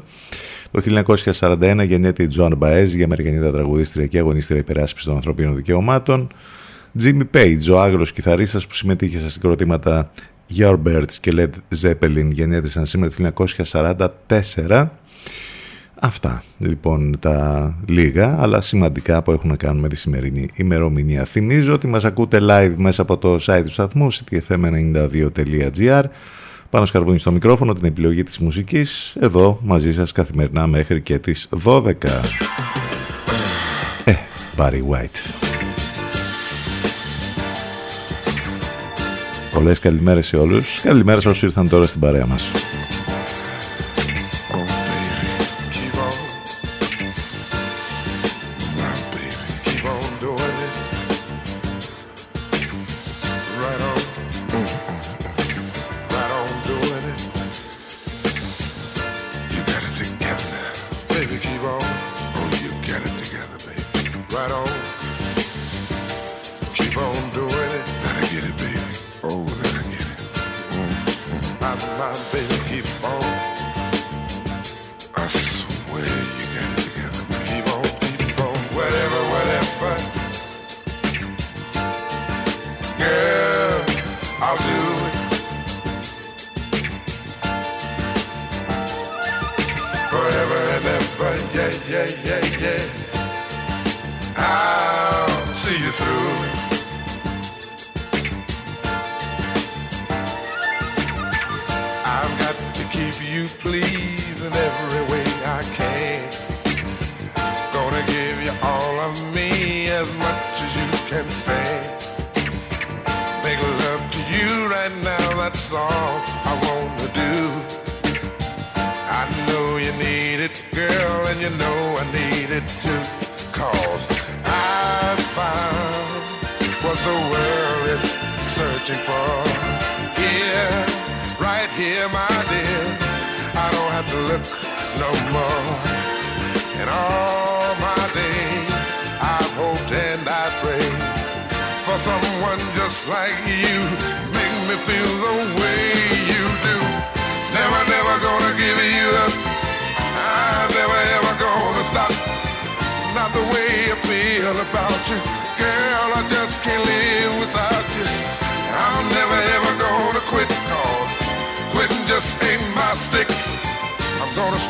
Το 0.70 1.04
1941 1.40 1.84
γεννιέται 1.86 2.22
η 2.22 2.26
Τζοάν 2.26 2.56
Μπαέζ, 2.56 2.94
η 2.94 3.02
Αμερικανίδα 3.02 3.52
τραγουδίστρια 3.52 4.06
και 4.06 4.18
αγωνίστρια 4.18 4.60
υπεράσπισης 4.60 5.06
των 5.06 5.16
ανθρωπίνων 5.16 5.54
δικαιωμάτων. 5.54 6.32
Jimmy 7.02 7.22
Page, 7.34 7.70
ο 7.70 7.80
Άγγλος 7.80 8.12
κιθαρίστας 8.12 8.66
που 8.66 8.74
συμμετείχε 8.74 9.18
στα 9.18 9.28
συγκροτήματα 9.30 10.10
Yardbirds 10.56 11.12
και 11.20 11.32
Led 11.36 11.80
Zeppelin 11.82 12.28
γεννιέται 12.30 12.86
σήμερα 12.86 13.10
το 13.10 13.32
1944. 14.26 14.88
Αυτά 16.04 16.42
λοιπόν 16.58 17.18
τα 17.18 17.74
λίγα 17.86 18.36
αλλά 18.40 18.60
σημαντικά 18.60 19.22
που 19.22 19.30
έχουν 19.30 19.48
να 19.50 19.56
κάνουν 19.56 19.80
με 19.80 19.88
τη 19.88 19.96
σημερινή 19.96 20.48
ημερομηνία. 20.54 21.24
Θυμίζω 21.24 21.72
ότι 21.72 21.86
μας 21.86 22.04
ακούτε 22.04 22.38
live 22.42 22.72
μέσα 22.76 23.02
από 23.02 23.18
το 23.18 23.34
site 23.34 23.62
του 23.64 23.70
σταθμού 23.70 24.12
ctfm92.gr 24.12 26.02
πάνω 26.70 26.86
σκαρβούνι 26.86 27.18
στο 27.18 27.32
μικρόφωνο 27.32 27.72
την 27.72 27.84
επιλογή 27.84 28.22
της 28.22 28.38
μουσικής 28.38 29.16
εδώ 29.20 29.60
μαζί 29.62 29.92
σας 29.92 30.12
καθημερινά 30.12 30.66
μέχρι 30.66 31.00
και 31.00 31.18
τις 31.18 31.48
12. 31.64 31.92
Ε, 34.04 34.14
Barry 34.56 34.82
White. 34.90 35.34
Πολλές 39.54 39.78
καλημέρες 39.78 40.26
σε 40.26 40.36
όλους. 40.36 40.80
Καλημέρα 40.80 41.20
σε 41.20 41.28
όσους 41.28 41.42
ήρθαν 41.42 41.68
τώρα 41.68 41.86
στην 41.86 42.00
παρέα 42.00 42.26
μας. 42.26 42.71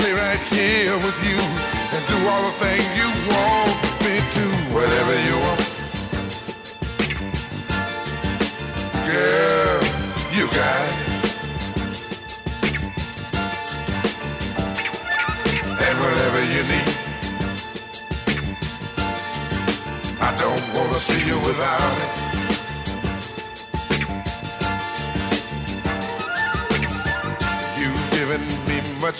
Stay 0.02 0.12
right 0.14 0.42
here 0.50 0.96
with 0.96 1.18
you 1.22 1.38
and 1.94 2.02
do 2.10 2.18
all 2.28 2.42
the 2.42 2.54
things 2.58 2.91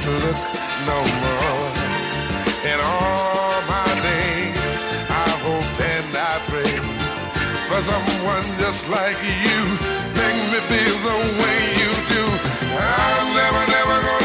Look 0.00 0.40
no 0.88 0.98
more. 1.20 1.68
In 2.64 2.78
all 2.80 3.52
my 3.68 3.88
days, 4.00 4.56
I 5.10 5.28
hope 5.44 5.68
and 5.84 6.16
I 6.16 6.40
pray 6.48 6.74
for 7.68 7.80
someone 7.84 8.44
just 8.58 8.88
like 8.88 9.18
you. 9.20 9.60
Make 10.16 10.40
me 10.48 10.60
feel 10.70 10.96
the 10.96 11.18
way 11.40 11.58
you 11.80 11.92
do. 12.08 12.24
I'm 12.72 13.26
never, 13.36 13.62
never 13.68 13.96
gonna 14.06 14.21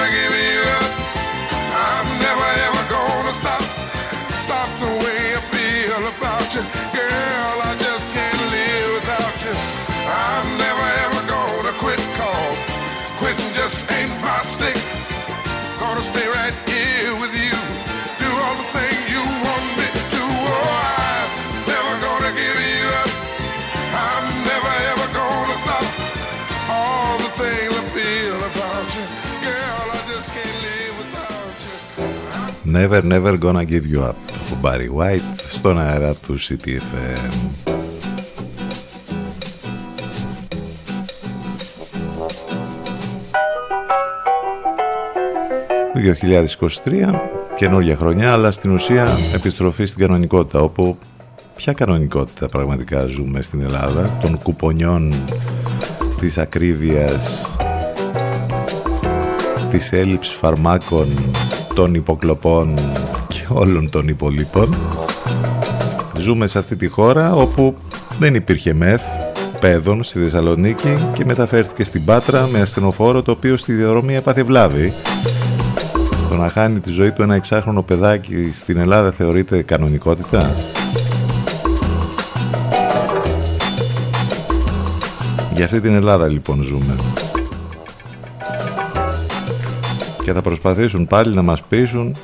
Never 32.77 33.01
Never 33.01 33.37
Gonna 33.39 33.65
Give 33.65 33.85
You 33.93 34.01
Up 34.09 34.13
ο 34.53 34.57
Barry 34.61 34.89
White 34.97 35.39
στον 35.47 35.79
αέρα 35.79 36.13
του 36.13 36.35
CTFM. 36.39 37.33
...2023, 46.83 47.19
καινούργια 47.55 47.95
χρονιά, 47.95 48.33
αλλά 48.33 48.51
στην 48.51 48.71
ουσία 48.71 49.07
επιστροφή 49.35 49.85
στην 49.85 49.99
κανονικότητα, 50.05 50.59
όπου 50.59 50.97
ποια 51.55 51.73
κανονικότητα 51.73 52.47
πραγματικά 52.47 53.05
ζούμε 53.05 53.41
στην 53.41 53.61
Ελλάδα, 53.61 54.17
των 54.21 54.37
κουπονιών, 54.37 55.13
της 56.19 56.37
ακρίβειας, 56.37 57.51
της 59.71 59.91
έλλειψης 59.91 60.33
φαρμάκων, 60.35 61.07
των 61.77 61.93
υποκλοπών 61.93 62.73
και 63.27 63.45
όλων 63.49 63.89
των 63.89 64.07
υπολείπων. 64.07 64.75
Ζούμε 66.17 66.47
σε 66.47 66.59
αυτή 66.59 66.75
τη 66.75 66.87
χώρα 66.87 67.33
όπου 67.33 67.75
δεν 68.19 68.35
υπήρχε 68.35 68.73
μεθ 68.73 69.01
παιδών 69.59 70.03
στη 70.03 70.19
Θεσσαλονίκη 70.19 70.97
και 71.13 71.25
μεταφέρθηκε 71.25 71.83
στην 71.83 72.05
Πάτρα 72.05 72.47
με 72.51 72.61
ασθενοφόρο 72.61 73.21
το 73.21 73.31
οποίο 73.31 73.57
στη 73.57 73.73
διαδρομή 73.73 74.15
έπαθε 74.15 74.43
βλάβη. 74.43 74.93
Το 76.29 76.35
να 76.35 76.49
χάνει 76.49 76.79
τη 76.79 76.89
ζωή 76.89 77.11
του 77.11 77.21
ένα 77.21 77.35
εξάχρονο 77.35 77.81
παιδάκι 77.81 78.49
στην 78.53 78.77
Ελλάδα 78.77 79.11
θεωρείται 79.11 79.61
κανονικότητα; 79.61 80.53
Για 85.53 85.65
αυτή 85.65 85.81
την 85.81 85.93
Ελλάδα 85.93 86.27
λοιπόν 86.27 86.61
ζούμε. 86.61 86.95
Και 90.27 90.33
θα 90.33 90.41
προσπαθήσουν 90.41 91.07
πάλι 91.07 91.35
να 91.35 91.41
μας 91.41 91.61
πείσουν 91.63 92.15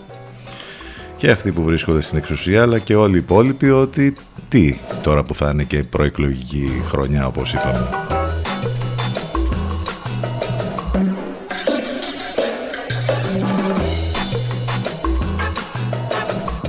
και 1.18 1.32
αυτοί 1.32 1.52
που 1.52 1.64
βρίσκονται 1.64 2.02
στην 2.02 2.18
εξουσία 2.18 2.62
αλλά 2.62 2.80
και 2.80 2.96
όλοι 2.96 3.16
οι 3.16 3.18
υπόλοιποι 3.18 3.70
ότι 3.70 4.14
τι 4.50 4.78
τώρα 5.04 5.24
που 5.24 5.36
θα 5.36 5.50
είναι 5.50 5.64
και 5.64 5.84
προεκλογική 5.84 6.82
χρονιά 6.86 7.28
όπως 7.28 7.54
είπαμε. 7.54 7.90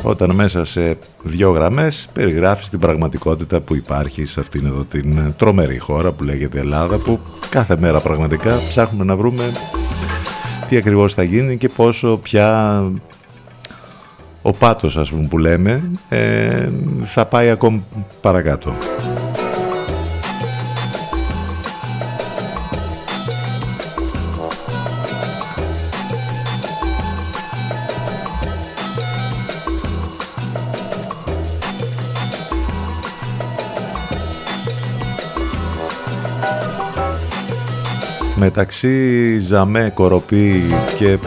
Όταν 0.02 0.34
μέσα 0.34 0.64
σε 0.64 0.98
δύο 1.22 1.50
γραμμές 1.50 2.08
περιγράφεις 2.12 2.68
την 2.68 2.78
πραγματικότητα 2.78 3.60
που 3.60 3.74
υπάρχει 3.74 4.24
σε 4.24 4.40
αυτήν 4.40 4.66
εδώ 4.66 4.84
την 4.84 5.34
τρομερή 5.36 5.78
χώρα 5.78 6.12
που 6.12 6.24
λέγεται 6.24 6.58
Ελλάδα 6.58 6.96
που 6.96 7.20
κάθε 7.48 7.76
μέρα 7.80 8.00
πραγματικά 8.00 8.58
ψάχνουμε 8.68 9.04
να 9.04 9.16
βρούμε 9.16 9.52
τι 10.74 10.80
ακριβώς 10.80 11.14
θα 11.14 11.22
γίνει 11.22 11.56
και 11.56 11.68
πόσο 11.68 12.16
πια 12.22 12.82
ο 14.42 14.52
πάτος 14.52 14.96
ας 14.96 15.10
πούμε 15.10 15.26
που 15.26 15.38
λέμε 15.38 15.90
ε, 16.08 16.68
θα 17.02 17.26
πάει 17.26 17.50
ακόμη 17.50 17.84
παρακάτω. 18.20 18.74
Μεταξύ 38.44 39.38
Ζαμέ, 39.38 39.90
Κοροπή 39.94 40.62
και 40.96 41.18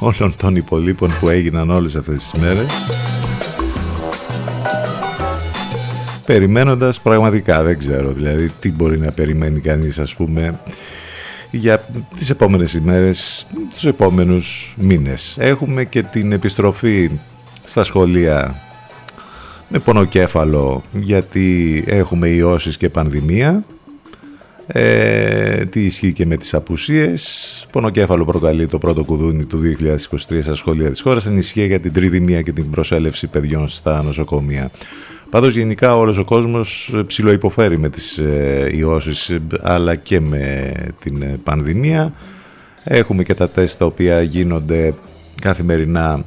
όλων 0.00 0.34
των 0.36 0.56
υπολείπων 0.56 1.10
που 1.20 1.28
έγιναν 1.28 1.70
όλες 1.70 1.96
αυτές 1.96 2.16
τις 2.16 2.40
μέρες 2.40 2.66
περιμένοντας 6.26 7.00
πραγματικά 7.00 7.62
δεν 7.62 7.78
ξέρω 7.78 8.12
δηλαδή 8.12 8.52
τι 8.60 8.72
μπορεί 8.72 8.98
να 8.98 9.10
περιμένει 9.10 9.60
κανείς 9.60 9.98
ας 9.98 10.14
πούμε 10.14 10.60
για 11.50 11.84
τις 12.18 12.30
επόμενες 12.30 12.74
ημέρες, 12.74 13.46
τους 13.72 13.84
επόμενους 13.84 14.74
μήνες. 14.78 15.36
Έχουμε 15.40 15.84
και 15.84 16.02
την 16.02 16.32
επιστροφή 16.32 17.10
στα 17.64 17.84
σχολεία 17.84 18.62
με 19.68 19.78
πονοκέφαλο 19.78 20.82
γιατί 20.92 21.84
έχουμε 21.86 22.28
ιώσεις 22.28 22.76
και 22.76 22.88
πανδημία 22.88 23.64
ε, 24.72 25.64
τι 25.64 25.84
ισχύει 25.84 26.12
και 26.12 26.26
με 26.26 26.36
τις 26.36 26.54
απουσίες. 26.54 27.66
Πονοκέφαλο 27.70 28.24
προκαλεί 28.24 28.66
το 28.66 28.78
πρώτο 28.78 29.04
κουδούνι 29.04 29.44
του 29.44 29.60
2023 30.18 30.38
στα 30.42 30.54
σχολεία 30.54 30.90
της 30.90 31.00
χώρας. 31.00 31.26
Ενισχύει 31.26 31.66
για 31.66 31.80
την 31.80 31.92
τριδημία 31.92 32.42
και 32.42 32.52
την 32.52 32.70
προσέλευση 32.70 33.26
παιδιών 33.26 33.68
στα 33.68 34.02
νοσοκομεία. 34.02 34.70
Πάντως 35.30 35.54
γενικά 35.54 35.96
όλος 35.96 36.18
ο 36.18 36.24
κόσμος 36.24 36.94
ψηλοϊποφέρει 37.06 37.78
με 37.78 37.88
τις 37.88 38.18
ε, 38.18 38.70
ιώσεις 38.74 39.38
αλλά 39.62 39.94
και 39.94 40.20
με 40.20 40.72
την 41.00 41.22
ε, 41.22 41.38
πανδημία. 41.44 42.12
Έχουμε 42.84 43.22
και 43.22 43.34
τα 43.34 43.48
τεστ 43.48 43.78
τα 43.78 43.86
οποία 43.86 44.22
γίνονται 44.22 44.94
καθημερινά 45.40 46.24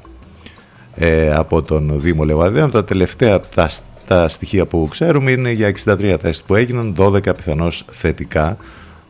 ε, 0.95 1.33
από 1.33 1.61
τον 1.61 2.01
Δήμο 2.01 2.23
Λεβαδέων. 2.23 2.71
Τα 2.71 2.83
τελευταία 2.83 3.39
τα 3.39 3.69
τα 4.11 4.27
στοιχεία 4.27 4.65
που 4.65 4.87
ξέρουμε 4.89 5.31
είναι 5.31 5.51
για 5.51 5.73
63 5.85 6.17
τεστ 6.21 6.43
που 6.47 6.55
έγιναν, 6.55 6.95
12 6.97 7.35
πιθανώς 7.35 7.85
θετικά, 7.91 8.57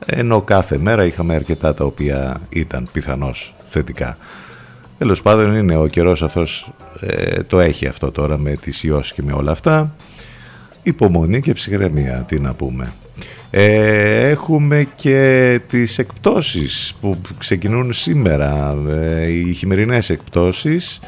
ενώ 0.06 0.42
κάθε 0.42 0.78
μέρα 0.78 1.06
είχαμε 1.06 1.36
αρκετά 1.36 1.74
τα 1.74 1.86
οποία 1.86 2.42
ήταν 2.50 2.90
πιθανώς 2.92 3.56
θετικά. 3.70 4.18
Τέλος 4.98 5.22
πάντων 5.22 5.56
είναι 5.56 5.78
ο 5.78 5.88
καιρός 5.88 6.24
αυτός, 6.24 6.72
ε, 7.00 7.44
το 7.44 7.60
έχει 7.60 7.88
αυτό 7.88 8.12
τώρα 8.12 8.38
με 8.38 8.56
τις 8.56 8.84
ιώσεις 8.84 9.14
και 9.14 9.22
με 9.22 9.34
όλα 9.34 9.52
αυτά. 9.52 9.96
Υπομονή 10.84 11.42
και 11.42 11.54
ψυχραιμία, 11.54 12.26
τι 12.28 12.40
να 12.40 12.54
πούμε. 12.54 12.94
Ε, 13.50 14.30
έχουμε 14.30 14.88
και 14.96 15.60
τις 15.68 15.98
εκπτώσεις 15.98 16.96
που 17.02 17.22
ξεκινούν 17.38 17.94
σήμερα, 17.94 18.78
ε, 18.90 19.28
οι 19.28 19.54
χειμερινές 19.54 20.10
εκπτώσεις 20.10 21.00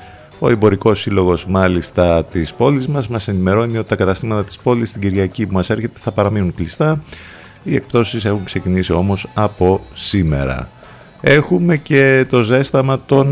ο 0.44 0.50
Εμπορικός 0.50 1.00
Σύλλογος, 1.00 1.46
μάλιστα, 1.46 2.24
της 2.24 2.54
πόλης 2.54 2.88
μας 2.88 3.08
μας 3.08 3.28
ενημερώνει 3.28 3.78
ότι 3.78 3.89
τα 3.89 3.96
καταστήματα 3.96 4.44
της 4.44 4.58
πόλης 4.58 4.91
την 4.91 5.02
Κυριακή 5.02 5.46
που 5.46 5.54
μας 5.54 5.70
έρχεται 5.70 6.00
θα 6.00 6.12
παραμείνουν 6.12 6.56
κλειστά. 6.56 7.04
Οι 7.64 7.76
εκπτώσεις 7.76 8.26
έχουν 8.26 8.44
ξεκινήσει 8.44 8.94
όμως 8.94 9.28
από 9.34 9.82
σήμερα. 9.94 10.70
Έχουμε 11.22 11.78
και 11.78 12.26
το 12.30 12.41
ζέσταμα 12.41 13.02
των 13.06 13.28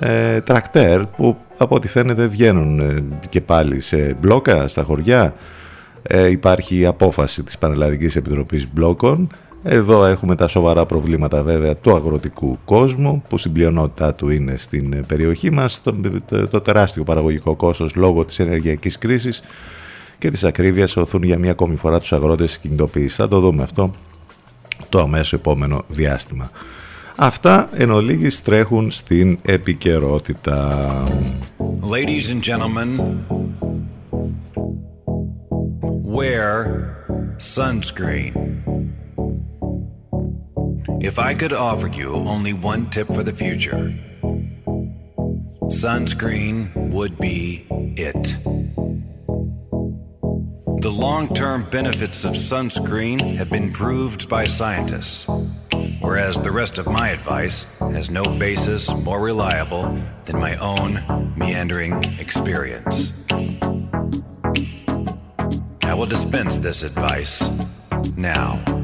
ε, 0.00 0.40
τρακτέρ 0.40 1.06
που 1.06 1.36
από 1.56 1.74
ό,τι 1.74 1.88
φαίνεται 1.88 2.26
βγαίνουν 2.26 2.80
ε, 2.80 3.04
και 3.28 3.40
πάλι 3.40 3.80
σε 3.80 4.16
μπλόκα 4.20 4.68
στα 4.68 4.82
χωριά. 4.82 5.34
Ε, 6.02 6.30
υπάρχει 6.30 6.86
απόφαση 6.86 7.42
της 7.42 7.58
Πανελλαδικής 7.58 8.16
Επιτροπής 8.16 8.72
Μπλόκων 8.72 9.28
εδώ 9.66 10.04
έχουμε 10.04 10.34
τα 10.34 10.46
σοβαρά 10.46 10.86
προβλήματα 10.86 11.42
βέβαια 11.42 11.76
του 11.76 11.94
αγροτικού 11.96 12.58
κόσμου 12.64 13.22
που 13.28 13.38
στην 13.38 13.52
πλειονότητά 13.52 14.14
του 14.14 14.30
είναι 14.30 14.56
στην 14.56 15.06
περιοχή 15.06 15.50
μας, 15.50 15.82
το, 15.82 15.94
το, 16.50 16.60
τεράστιο 16.60 17.04
παραγωγικό 17.04 17.54
κόστος 17.54 17.94
λόγω 17.94 18.24
της 18.24 18.38
ενεργειακής 18.38 18.98
κρίσης 18.98 19.42
και 20.18 20.30
της 20.30 20.44
ακρίβειας 20.44 20.96
οθούν 20.96 21.22
για 21.22 21.38
μία 21.38 21.50
ακόμη 21.50 21.76
φορά 21.76 22.00
τους 22.00 22.12
αγρότες 22.12 22.50
στην 22.50 22.62
κινητοποίηση. 22.62 23.16
Θα 23.16 23.28
το 23.28 23.40
δούμε 23.40 23.62
αυτό 23.62 23.94
το 24.88 25.00
αμέσως 25.00 25.32
επόμενο 25.32 25.82
διάστημα. 25.88 26.50
Αυτά 27.16 27.68
εν 27.72 27.90
ολίγης 27.90 28.42
τρέχουν 28.42 28.90
στην 28.90 29.38
επικαιρότητα. 29.42 31.02
Ladies 31.96 32.26
and 32.32 32.42
gentlemen, 32.50 32.90
wear 36.16 36.50
sunscreen. 37.54 38.73
If 41.04 41.18
I 41.18 41.34
could 41.34 41.52
offer 41.52 41.88
you 41.88 42.14
only 42.14 42.54
one 42.54 42.88
tip 42.88 43.08
for 43.08 43.22
the 43.22 43.34
future, 43.34 43.94
sunscreen 45.68 46.74
would 46.92 47.18
be 47.18 47.66
it. 47.68 48.34
The 50.80 50.90
long 50.90 51.34
term 51.34 51.68
benefits 51.68 52.24
of 52.24 52.32
sunscreen 52.32 53.36
have 53.36 53.50
been 53.50 53.70
proved 53.70 54.30
by 54.30 54.44
scientists, 54.44 55.26
whereas 56.00 56.36
the 56.36 56.50
rest 56.50 56.78
of 56.78 56.86
my 56.86 57.10
advice 57.10 57.66
has 57.80 58.08
no 58.08 58.22
basis 58.22 58.88
more 58.88 59.20
reliable 59.20 59.98
than 60.24 60.40
my 60.40 60.56
own 60.56 61.34
meandering 61.36 62.02
experience. 62.18 63.12
I 65.82 65.92
will 65.92 66.06
dispense 66.06 66.56
this 66.56 66.82
advice 66.82 67.42
now. 68.16 68.83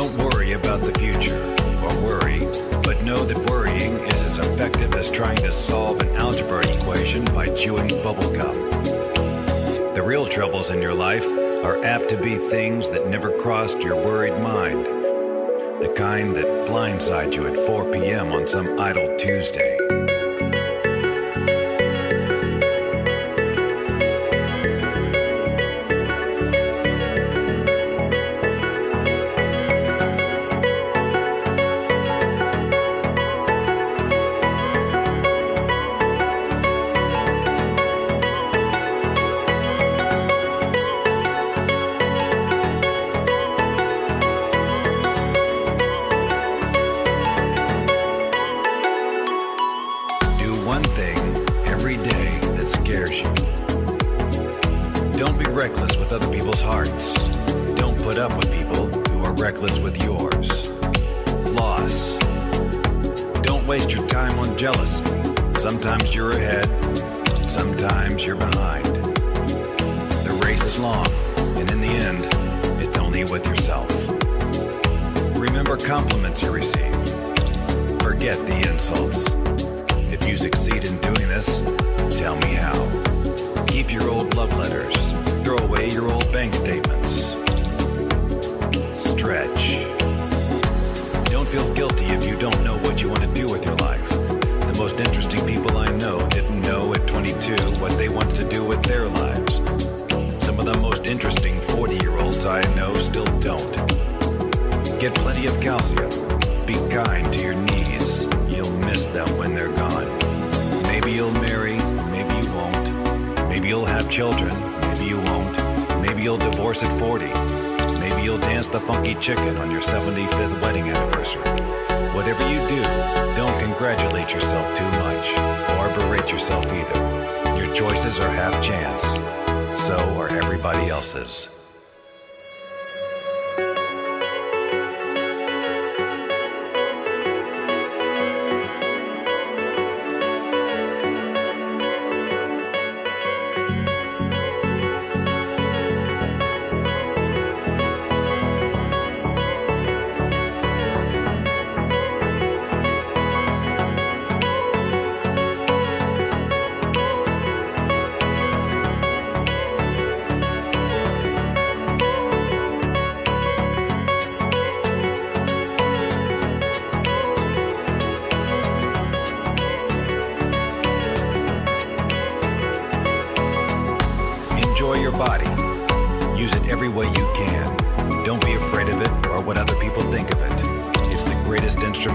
Don't 0.00 0.32
worry 0.32 0.52
about 0.52 0.80
the 0.80 0.98
future, 0.98 1.36
or 1.84 2.02
worry, 2.02 2.38
but 2.82 3.02
know 3.04 3.22
that 3.22 3.50
worrying 3.50 3.92
is 4.08 4.22
as 4.22 4.38
effective 4.38 4.94
as 4.94 5.12
trying 5.12 5.36
to 5.36 5.52
solve 5.52 6.00
an 6.00 6.08
algebra 6.16 6.66
equation 6.66 7.22
by 7.26 7.54
chewing 7.54 7.86
bubblegum. 7.88 8.54
The 9.94 10.02
real 10.02 10.24
troubles 10.24 10.70
in 10.70 10.80
your 10.80 10.94
life 10.94 11.26
are 11.26 11.84
apt 11.84 12.08
to 12.08 12.16
be 12.16 12.36
things 12.36 12.88
that 12.88 13.08
never 13.08 13.38
crossed 13.40 13.82
your 13.82 13.96
worried 13.96 14.40
mind. 14.42 14.86
The 15.82 15.92
kind 15.94 16.34
that 16.34 16.46
blindside 16.66 17.34
you 17.34 17.46
at 17.46 17.66
4 17.66 17.92
p.m. 17.92 18.32
on 18.32 18.46
some 18.46 18.80
idle 18.80 19.18
Tuesday. 19.18 19.79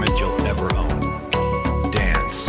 Instrument 0.06 0.20
you'll 0.20 0.46
ever 0.46 0.74
own. 0.76 1.90
Dance. 1.90 2.48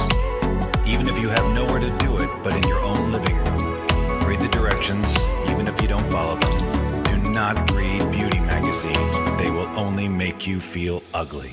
Even 0.85 1.07
if 1.07 1.19
you 1.19 1.29
have 1.29 1.53
nowhere 1.53 1.79
to 1.79 1.89
do 1.97 2.17
it 2.17 2.29
but 2.43 2.55
in 2.55 2.67
your 2.67 2.79
own 2.79 3.11
living 3.11 3.35
room. 3.35 4.25
Read 4.25 4.39
the 4.39 4.47
directions, 4.49 5.15
even 5.49 5.67
if 5.67 5.81
you 5.81 5.87
don't 5.87 6.09
follow 6.11 6.37
them. 6.37 7.03
Do 7.03 7.17
not 7.29 7.71
read 7.71 8.11
beauty 8.11 8.39
magazines. 8.39 9.21
They 9.37 9.49
will 9.49 9.67
only 9.77 10.07
make 10.07 10.45
you 10.45 10.59
feel 10.59 11.03
ugly. 11.13 11.51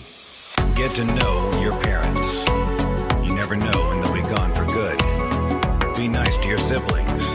Get 0.75 0.93
to 0.93 1.05
know 1.05 1.61
your 1.61 1.77
parents. 1.83 2.47
You 3.25 3.35
never 3.35 3.57
know 3.57 3.89
when 3.89 4.01
they'll 4.01 4.15
be 4.15 4.35
gone 4.35 4.53
for 4.55 4.65
good. 4.67 4.99
Be 5.97 6.09
nice 6.09 6.37
to 6.39 6.49
your 6.49 6.59
siblings. 6.59 7.27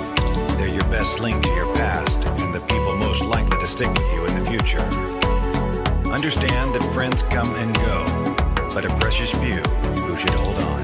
They're 0.57 0.67
your 0.67 0.89
best 0.89 1.20
link 1.20 1.41
to 1.43 1.49
your 1.53 1.74
past 1.76 2.20
and 2.26 2.53
the 2.53 2.59
people 2.59 2.95
most 2.95 3.22
likely 3.24 3.57
to 3.57 3.65
stick 3.65 3.89
with 3.89 4.13
you 4.13 4.26
in 4.26 4.43
the 4.43 4.49
future. 4.49 5.20
Understand 6.11 6.74
that 6.74 6.84
friends 6.91 7.22
come 7.24 7.53
and 7.55 7.74
go, 7.76 8.03
but 8.74 8.86
a 8.86 8.89
precious 8.97 9.32
few 9.32 9.61
who 10.05 10.15
should 10.15 10.30
hold 10.32 10.55
on. 10.63 10.82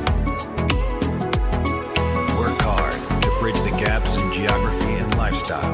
Work 2.37 2.59
hard 2.61 2.93
to 3.21 3.29
bridge 3.39 3.59
the 3.61 3.75
gaps 3.77 4.15
in 4.21 4.33
geography 4.33 4.93
and 4.93 5.17
lifestyle. 5.17 5.73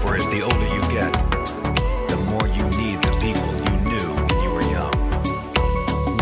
For 0.00 0.16
as 0.16 0.24
the 0.30 0.42
older 0.42 0.68
you 0.68 0.80
get, 0.92 1.12
the 2.08 2.16
more 2.30 2.46
you 2.48 2.64
need 2.78 3.02
the 3.02 3.12
people 3.20 3.50
you 3.66 3.76
knew 3.90 4.08
when 4.26 4.42
you 4.44 4.50
were 4.54 4.66
young. 4.70 4.94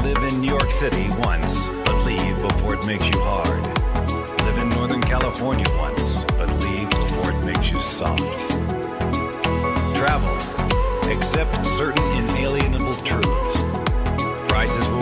Live 0.02 0.22
in 0.32 0.40
New 0.40 0.50
York 0.50 0.70
City 0.70 1.08
once, 1.18 1.68
but 1.84 2.04
leave 2.04 2.40
before 2.40 2.74
it 2.74 2.86
makes 2.86 3.04
you 3.04 3.20
hard. 3.20 3.62
Live 4.44 4.58
in 4.58 4.68
Northern 4.70 5.02
California 5.02 5.66
once, 5.78 6.22
but 6.38 6.48
leave 6.64 6.88
before 6.90 7.30
it 7.30 7.44
makes 7.44 7.70
you 7.70 7.80
soft. 7.80 8.22
Travel. 9.96 10.34
Accept 11.10 11.66
certain 11.66 12.06
inalienable 12.16 12.94
truths. 13.04 13.60
Prices 14.48 14.86
will 14.88 15.01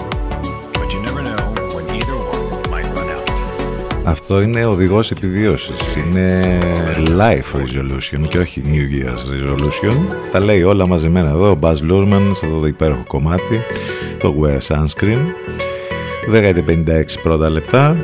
Αυτό 4.03 4.41
είναι 4.41 4.65
οδηγός 4.65 5.11
επιβίωσης. 5.11 5.95
Είναι 5.95 6.57
life 7.07 7.57
resolution 7.57 8.27
και 8.27 8.37
όχι 8.37 8.61
New 8.65 9.05
Year's 9.05 9.23
resolution. 9.33 9.95
Τα 10.31 10.39
λέει 10.39 10.63
όλα 10.63 10.87
μαζεμένα 10.87 11.29
εδώ 11.29 11.51
ο 11.51 11.57
Buzz 11.61 11.77
Lurman 11.91 12.31
σε 12.33 12.45
αυτό 12.45 12.59
το 12.59 12.67
υπέροχο 12.67 13.03
κομμάτι, 13.07 13.59
το 14.19 14.35
Wear 14.41 14.57
Sunscreen. 14.67 15.19
10.56 16.33 17.03
πρώτα 17.23 17.49
λεπτά. 17.49 17.97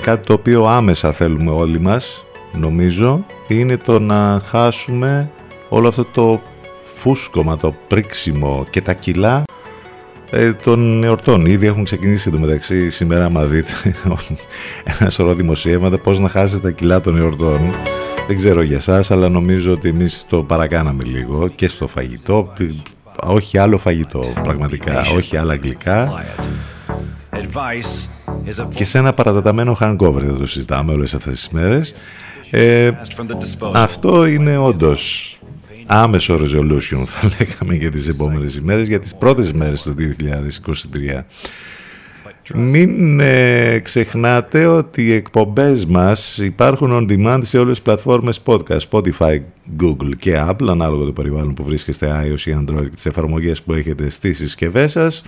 Κάτι 0.00 0.26
το 0.26 0.32
οποίο 0.32 0.64
άμεσα 0.66 1.12
θέλουμε 1.12 1.50
όλοι 1.50 1.80
μας, 1.80 2.24
νομίζω, 2.52 3.24
είναι 3.48 3.76
το 3.76 3.98
να 3.98 4.42
χάσουμε 4.44 5.30
όλο 5.68 5.88
αυτό 5.88 6.04
το 6.04 6.40
φούσκωμα, 6.94 7.56
το 7.56 7.74
πρίξιμο 7.88 8.66
και 8.70 8.80
τα 8.80 8.94
κιλά 8.94 9.42
ε, 10.34 10.52
των 10.52 11.04
εορτών. 11.04 11.46
Ήδη 11.46 11.66
έχουν 11.66 11.84
ξεκινήσει 11.84 12.30
το 12.30 12.38
μεταξύ 12.38 12.90
σήμερα, 12.90 13.24
άμα 13.24 13.44
δείτε 13.44 13.72
ένα 14.98 15.10
σωρό 15.10 15.34
δημοσιεύματα, 15.34 15.98
πώς 15.98 16.18
να 16.18 16.28
χάσετε 16.28 16.60
τα 16.60 16.70
κιλά 16.70 17.00
των 17.00 17.16
εορτών. 17.16 17.60
Δεν 18.26 18.36
ξέρω 18.36 18.62
για 18.62 18.80
σας, 18.80 19.10
αλλά 19.10 19.28
νομίζω 19.28 19.72
ότι 19.72 19.88
εμείς 19.88 20.26
το 20.28 20.42
παρακάναμε 20.42 21.04
λίγο 21.04 21.48
και 21.48 21.68
στο 21.68 21.86
φαγητό. 21.86 22.52
Όχι 23.26 23.58
άλλο 23.58 23.78
φαγητό, 23.78 24.32
πραγματικά. 24.42 25.00
Όχι 25.16 25.36
άλλα 25.36 25.54
γλυκά. 25.54 26.24
Advice 27.32 28.08
is 28.48 28.64
a 28.64 28.74
Και 28.74 28.84
σε 28.84 28.98
ένα 28.98 29.12
παραταταμένο 29.12 29.76
hangover 29.80 30.20
δεν 30.20 30.38
το 30.38 30.46
συζητάμε 30.46 30.92
όλες 30.92 31.14
αυτές 31.14 31.32
τις 31.32 31.48
μέρες. 31.48 31.94
Ε, 32.50 32.90
blast 32.90 33.20
from 33.20 33.26
the 33.26 33.34
disposal. 33.34 33.70
αυτό 33.72 34.26
είναι 34.26 34.56
όντως 34.56 35.36
άμεσο 35.86 36.34
resolution 36.34 37.02
θα 37.06 37.30
λέγαμε 37.38 37.74
για 37.74 37.90
τις 37.90 38.08
επόμενες 38.08 38.56
ημέρες, 38.56 38.88
για 38.88 39.00
τις 39.00 39.14
πρώτες 39.14 39.52
μέρες 39.52 39.82
του 39.82 39.94
2023. 39.94 41.24
Μην 42.54 43.20
ε, 43.20 43.78
ξεχνάτε 43.78 44.66
ότι 44.66 45.06
οι 45.06 45.12
εκπομπές 45.12 45.86
μας 45.86 46.38
υπάρχουν 46.38 46.90
on 46.92 47.12
demand 47.12 47.40
σε 47.42 47.58
όλες 47.58 47.74
τις 47.74 47.82
πλατφόρμες 47.82 48.40
podcast, 48.44 48.78
Spotify, 48.90 49.38
Google 49.80 50.10
και 50.18 50.44
Apple, 50.48 50.66
ανάλογα 50.68 51.04
το 51.04 51.12
περιβάλλον 51.12 51.54
που 51.54 51.64
βρίσκεστε 51.64 52.24
iOS 52.24 52.40
ή 52.40 52.56
Android 52.60 52.82
και 52.82 52.94
τις 52.94 53.06
εφαρμογές 53.06 53.62
που 53.62 53.72
έχετε 53.72 54.10
στις 54.10 54.36
συσκευές 54.36 54.92
σας. 54.92 55.24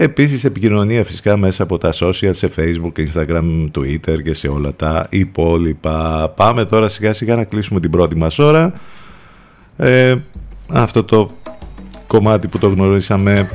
Επίσης 0.00 0.44
επικοινωνία 0.44 1.04
φυσικά 1.04 1.36
μέσα 1.36 1.62
από 1.62 1.78
τα 1.78 1.92
social 1.92 2.30
σε 2.30 2.50
Facebook, 2.56 2.92
Instagram, 3.06 3.70
Twitter 3.78 4.22
και 4.22 4.34
σε 4.34 4.48
όλα 4.48 4.74
τα 4.74 5.06
υπόλοιπα. 5.10 6.28
Πάμε 6.36 6.64
τώρα 6.64 6.88
σιγά 6.88 7.12
σιγά 7.12 7.36
να 7.36 7.44
κλείσουμε 7.44 7.80
την 7.80 7.90
πρώτη 7.90 8.16
μας 8.16 8.38
ώρα. 8.38 8.72
Ε, 9.80 10.14
αυτό 10.68 11.04
το 11.04 11.28
κομμάτι 12.06 12.48
που 12.48 12.58
το 12.58 12.68
γνωρίσαμε 12.68 13.50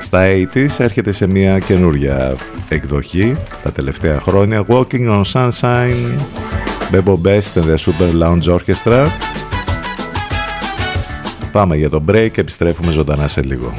στα 0.00 0.26
80s 0.26 0.78
έρχεται 0.78 1.12
σε 1.12 1.26
μια 1.26 1.58
καινούρια 1.58 2.36
εκδοχή 2.68 3.36
τα 3.62 3.72
τελευταία 3.72 4.20
χρόνια 4.20 4.64
Walking 4.68 5.22
on 5.22 5.22
Sunshine 5.32 6.18
Bebo 6.92 7.16
Best 7.24 7.54
and 7.54 7.64
the 7.64 7.76
Super 7.76 8.22
Lounge 8.22 8.58
Orchestra 8.58 9.06
Πάμε 11.52 11.76
για 11.76 11.90
το 11.90 12.02
break 12.08 12.28
και 12.32 12.40
επιστρέφουμε 12.40 12.92
ζωντανά 12.92 13.28
σε 13.28 13.42
λίγο. 13.42 13.74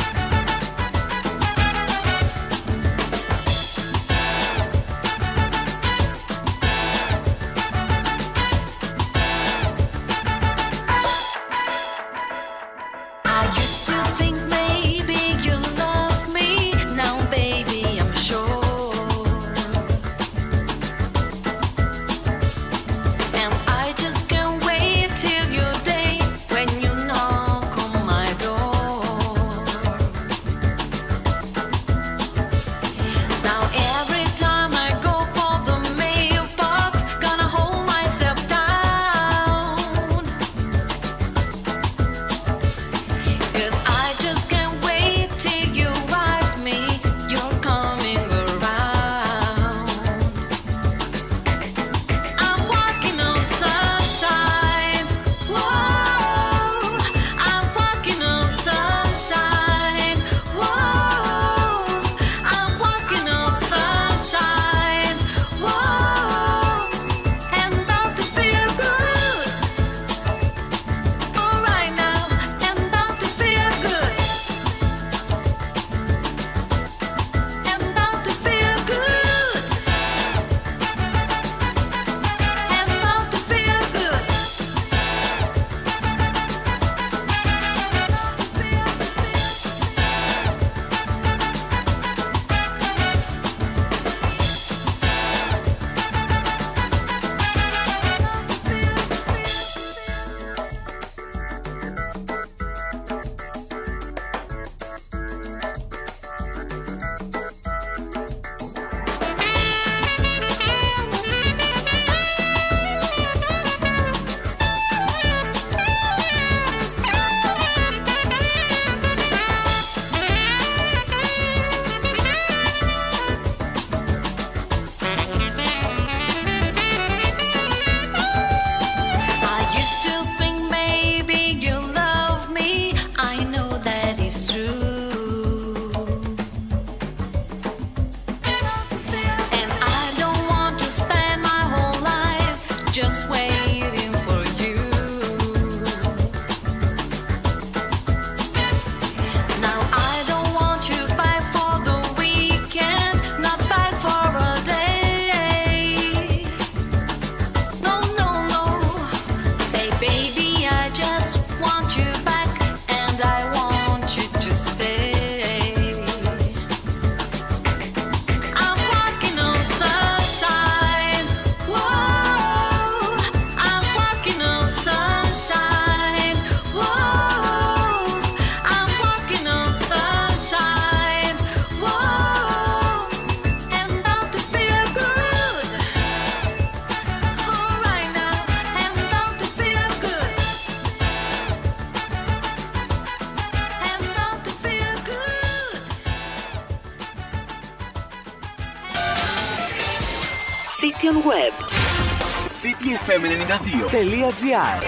cityfm92.gr 202.80 204.84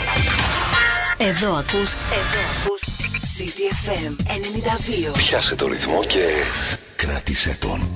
Εδώ 1.18 1.54
ακούς, 1.54 1.94
εδώ 1.94 2.42
ακούς, 2.60 2.80
CityFM 3.38 4.16
92. 5.14 5.18
Πιάσε 5.18 5.56
το 5.56 5.68
ρυθμό 5.68 6.04
και 6.04 6.26
κράτησε 6.96 7.58
τον. 7.60 7.91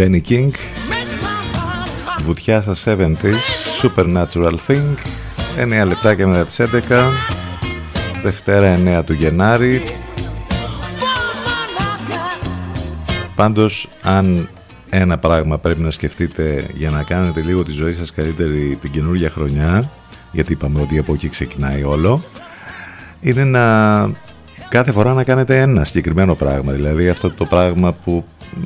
Benny 0.00 0.20
King. 0.28 0.50
Βουτιά 2.24 2.60
στα 2.60 2.76
70s 2.84 3.34
Supernatural 3.82 4.54
Thing. 4.66 4.94
9 5.82 5.86
λεπτάκια 5.86 6.26
μετά 6.26 6.44
τις 6.44 6.60
11 6.60 6.68
Δευτέρα 8.22 8.78
9 9.00 9.04
του 9.04 9.12
Γενάρη. 9.12 9.82
Πάντως 13.34 13.88
αν 14.02 14.48
ένα 14.90 15.18
πράγμα 15.18 15.58
πρέπει 15.58 15.80
να 15.80 15.90
σκεφτείτε 15.90 16.66
για 16.74 16.90
να 16.90 17.02
κάνετε 17.02 17.40
λίγο 17.40 17.62
τη 17.62 17.72
ζωή 17.72 17.92
σας 17.92 18.12
καλύτερη 18.12 18.78
την 18.80 18.90
καινούργια 18.90 19.30
χρονιά 19.30 19.90
γιατί 20.32 20.52
είπαμε 20.52 20.80
ότι 20.80 20.98
από 20.98 21.12
εκεί 21.14 21.28
ξεκινάει 21.28 21.82
όλο 21.82 22.22
είναι 23.20 23.44
να 23.44 23.64
κάθε 24.68 24.92
φορά 24.92 25.14
να 25.14 25.24
κάνετε 25.24 25.60
ένα 25.60 25.84
συγκεκριμένο 25.84 26.34
πράγμα. 26.34 26.72
Δηλαδή 26.72 27.08
αυτό 27.08 27.30
το 27.30 27.44
πράγμα 27.44 27.92
που 27.92 28.24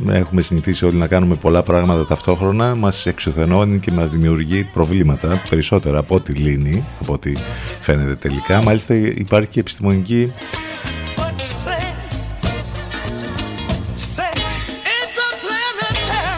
έχουμε 0.08 0.42
συνηθίσει 0.42 0.84
όλοι 0.84 0.96
να 0.96 1.06
κάνουμε 1.06 1.34
πολλά 1.34 1.62
πράγματα 1.62 2.06
ταυτόχρονα 2.06 2.74
μας 2.74 3.06
εξουθενώνει 3.06 3.78
και 3.78 3.90
μας 3.90 4.10
δημιουργεί 4.10 4.64
προβλήματα 4.72 5.42
περισσότερα 5.48 5.98
από 5.98 6.14
ό,τι 6.14 6.32
λύνει 6.32 6.84
από 7.00 7.12
ό,τι 7.12 7.32
φαίνεται 7.80 8.14
τελικά 8.14 8.62
μάλιστα 8.62 8.94
υπάρχει 8.94 9.48
και 9.48 9.60
επιστημονική 9.60 10.32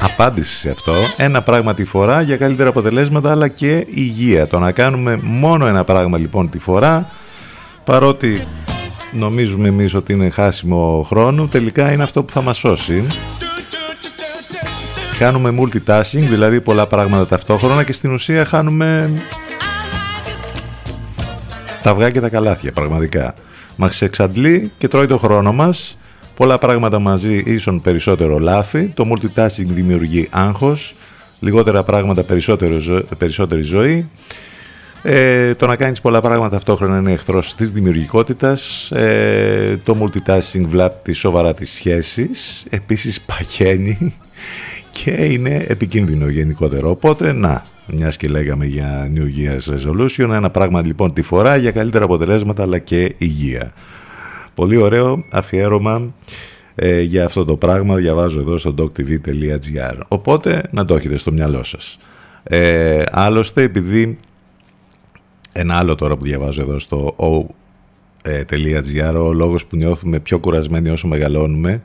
απάντηση 0.00 0.56
σε 0.56 0.70
αυτό. 0.70 0.92
Ένα 1.16 1.42
πράγμα 1.42 1.74
τη 1.74 1.84
φορά 1.84 2.22
για 2.22 2.36
καλύτερα 2.36 2.68
αποτελέσματα 2.68 3.30
αλλά 3.30 3.48
και 3.48 3.86
υγεία. 3.94 4.46
Το 4.46 4.58
να 4.58 4.72
κάνουμε 4.72 5.18
μόνο 5.22 5.66
ένα 5.66 5.84
πράγμα 5.84 6.18
λοιπόν 6.18 6.50
τη 6.50 6.58
φορά 6.58 7.10
παρότι 7.84 8.46
νομίζουμε 9.12 9.68
εμείς 9.68 9.94
ότι 9.94 10.12
είναι 10.12 10.30
χάσιμο 10.30 11.04
χρόνο 11.08 11.46
τελικά 11.46 11.92
είναι 11.92 12.02
αυτό 12.02 12.22
που 12.22 12.32
θα 12.32 12.42
μας 12.42 12.56
σώσει. 12.56 13.06
Κάνουμε 15.18 15.54
multitasking, 15.60 16.26
δηλαδή 16.28 16.60
πολλά 16.60 16.86
πράγματα 16.86 17.26
ταυτόχρονα 17.26 17.84
και 17.84 17.92
στην 17.92 18.12
ουσία 18.12 18.44
χάνουμε 18.44 19.10
τα 21.82 21.90
αυγά 21.90 22.10
και 22.10 22.20
τα 22.20 22.28
καλάθια 22.28 22.72
πραγματικά. 22.72 23.34
Μας 23.76 24.02
εξαντλεί 24.02 24.72
και 24.78 24.88
τρώει 24.88 25.06
το 25.06 25.18
χρόνο 25.18 25.52
μας 25.52 25.96
Πολλά 26.36 26.58
πράγματα 26.58 26.98
μαζί 26.98 27.42
ίσον 27.46 27.80
περισσότερο 27.80 28.38
λάθη. 28.38 28.92
Το 28.94 29.12
multitasking 29.12 29.66
δημιουργεί 29.66 30.28
άγχος. 30.30 30.94
Λιγότερα 31.40 31.82
πράγματα 31.82 32.22
περισσότερη 33.18 33.62
ζωή. 33.62 34.10
Ε, 35.02 35.54
το 35.54 35.66
να 35.66 35.76
κάνεις 35.76 36.00
πολλά 36.00 36.20
πράγματα 36.20 36.50
ταυτόχρονα 36.50 36.98
είναι 36.98 37.12
εχθρός 37.12 37.54
της 37.54 37.70
δημιουργικότητας. 37.70 38.90
Ε, 38.90 39.76
το 39.82 39.96
multitasking 40.00 40.64
βλάπτει 40.66 41.12
σοβαρά 41.12 41.54
τις 41.54 41.70
σχέσεις. 41.72 42.66
Επίσης 42.70 43.20
παχαίνει 43.20 44.14
και 45.04 45.10
είναι 45.10 45.64
επικίνδυνο 45.68 46.28
γενικότερο. 46.28 46.90
Οπότε, 46.90 47.32
να, 47.32 47.66
μιας 47.86 48.16
και 48.16 48.28
λέγαμε 48.28 48.66
για 48.66 49.10
New 49.14 49.26
Year's 49.38 49.74
Resolution, 49.74 50.30
ένα 50.30 50.50
πράγμα 50.50 50.86
λοιπόν 50.86 51.12
τη 51.12 51.22
φορά 51.22 51.56
για 51.56 51.70
καλύτερα 51.70 52.04
αποτελέσματα 52.04 52.62
αλλά 52.62 52.78
και 52.78 53.14
υγεία. 53.18 53.72
Πολύ 54.54 54.76
ωραίο 54.76 55.24
αφιέρωμα 55.30 56.14
ε, 56.74 57.00
για 57.00 57.24
αυτό 57.24 57.44
το 57.44 57.56
πράγμα 57.56 57.94
διαβάζω 57.94 58.40
εδώ 58.40 58.58
στο 58.58 58.74
doctv.gr 58.78 59.98
οπότε 60.08 60.62
να 60.70 60.84
το 60.84 60.94
έχετε 60.94 61.16
στο 61.16 61.32
μυαλό 61.32 61.64
σας 61.64 61.98
ε, 62.42 63.02
άλλωστε 63.10 63.62
επειδή 63.62 64.18
ένα 65.52 65.76
άλλο 65.76 65.94
τώρα 65.94 66.16
που 66.16 66.24
διαβάζω 66.24 66.62
εδώ 66.62 66.78
στο 66.78 67.16
o.gr 67.18 69.14
ο 69.26 69.32
λόγος 69.32 69.66
που 69.66 69.76
νιώθουμε 69.76 70.18
πιο 70.18 70.38
κουρασμένοι 70.38 70.88
όσο 70.90 71.08
μεγαλώνουμε 71.08 71.70
ε, 71.72 71.80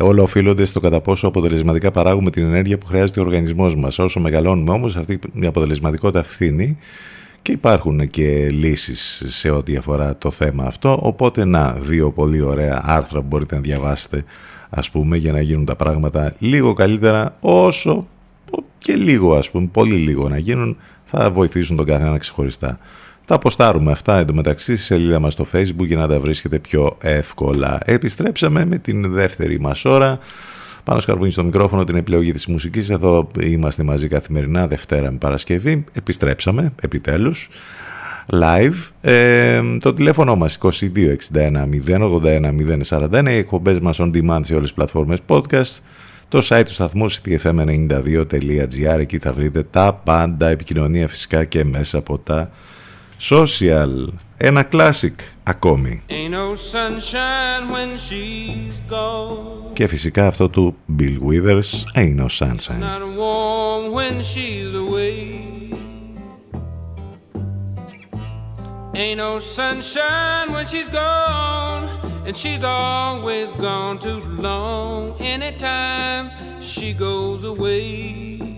όλα 0.00 0.22
οφείλονται 0.22 0.64
στο 0.64 0.80
κατά 0.80 1.00
πόσο 1.00 1.26
αποτελεσματικά 1.26 1.90
παράγουμε 1.90 2.30
την 2.30 2.44
ενέργεια 2.44 2.78
που 2.78 2.86
χρειάζεται 2.86 3.20
ο 3.20 3.22
οργανισμός 3.22 3.76
μας. 3.76 3.98
Όσο 3.98 4.20
μεγαλώνουμε 4.20 4.70
όμως 4.70 4.96
αυτή 4.96 5.18
η 5.32 5.46
αποτελεσματικότητα 5.46 6.22
φθήνει 6.22 6.78
και 7.42 7.52
υπάρχουν 7.52 8.10
και 8.10 8.48
λύσεις 8.50 9.24
σε 9.26 9.50
ό,τι 9.50 9.76
αφορά 9.76 10.16
το 10.16 10.30
θέμα 10.30 10.64
αυτό. 10.64 10.98
Οπότε 11.02 11.44
να 11.44 11.72
δύο 11.72 12.10
πολύ 12.10 12.40
ωραία 12.40 12.82
άρθρα 12.84 13.20
που 13.20 13.26
μπορείτε 13.26 13.54
να 13.54 13.60
διαβάσετε 13.60 14.24
ας 14.70 14.90
πούμε 14.90 15.16
για 15.16 15.32
να 15.32 15.40
γίνουν 15.40 15.64
τα 15.64 15.76
πράγματα 15.76 16.34
λίγο 16.38 16.72
καλύτερα 16.72 17.36
όσο 17.40 18.06
και 18.78 18.94
λίγο 18.94 19.36
ας 19.36 19.50
πούμε 19.50 19.68
πολύ 19.72 19.94
λίγο 19.94 20.28
να 20.28 20.38
γίνουν 20.38 20.76
θα 21.04 21.30
βοηθήσουν 21.30 21.76
τον 21.76 21.86
καθένα 21.86 22.18
ξεχωριστά 22.18 22.78
τα 23.28 23.34
αποστάρουμε 23.34 23.92
αυτά 23.92 24.18
εντωμεταξύ 24.18 24.76
στη 24.76 24.84
σελίδα 24.84 25.20
μας 25.20 25.32
στο 25.32 25.46
facebook 25.52 25.86
για 25.86 25.96
να 25.96 26.08
τα 26.08 26.20
βρίσκετε 26.20 26.58
πιο 26.58 26.96
εύκολα 27.00 27.78
επιστρέψαμε 27.84 28.64
με 28.64 28.78
την 28.78 29.12
δεύτερη 29.12 29.60
μας 29.60 29.84
ώρα 29.84 30.18
πάνω 30.84 31.00
σκαρβούνι 31.00 31.30
στο 31.30 31.44
μικρόφωνο 31.44 31.84
την 31.84 31.96
επιλογή 31.96 32.32
της 32.32 32.46
μουσικής. 32.46 32.90
Εδώ 32.90 33.30
είμαστε 33.40 33.82
μαζί 33.82 34.08
καθημερινά, 34.08 34.66
Δευτέρα 34.66 35.10
με 35.10 35.18
Παρασκευή. 35.18 35.84
Επιστρέψαμε, 35.92 36.72
επιτέλους, 36.82 37.48
live. 38.32 38.90
Ε, 39.00 39.60
το 39.80 39.94
τηλέφωνο 39.94 40.36
μας 40.36 40.58
2261 40.58 41.68
081 41.68 42.52
041. 42.82 43.30
Οι 43.30 43.36
εκπομπές 43.36 43.78
μας 43.78 43.98
on 44.00 44.10
demand 44.14 44.40
σε 44.42 44.52
όλες 44.52 44.66
τις 44.66 44.72
πλατφόρμες 44.74 45.18
podcast. 45.26 45.78
Το 46.28 46.46
site 46.48 46.62
του 46.64 46.72
σταθμού 46.72 47.10
ctfm92.gr 47.10 48.98
Εκεί 48.98 49.18
θα 49.18 49.32
βρείτε 49.32 49.62
τα 49.62 49.92
πάντα 50.04 50.48
επικοινωνία 50.48 51.08
φυσικά 51.08 51.44
και 51.44 51.64
μέσα 51.64 51.98
από 51.98 52.18
τα 52.18 52.50
social. 53.18 54.06
Ένα 54.36 54.68
classic 54.72 55.14
ακόμη. 55.42 56.02
Και 59.72 59.86
φυσικά 59.86 60.26
αυτό 60.26 60.48
του 60.48 60.76
Bill 60.98 61.18
Withers, 61.28 61.98
Ain't 62.00 62.16
No 62.16 62.26
Sunshine. 62.38 62.82
Ain't 68.94 69.18
no 69.18 69.38
sunshine 69.38 70.50
when 70.54 70.66
she's 70.66 70.88
gone, 70.88 71.84
and 72.26 72.36
she's 72.36 72.64
always 72.64 73.52
gone 73.52 73.96
too 74.00 74.20
long. 74.48 75.14
Anytime 75.20 76.24
she 76.60 76.94
goes 76.94 77.44
away. 77.44 78.57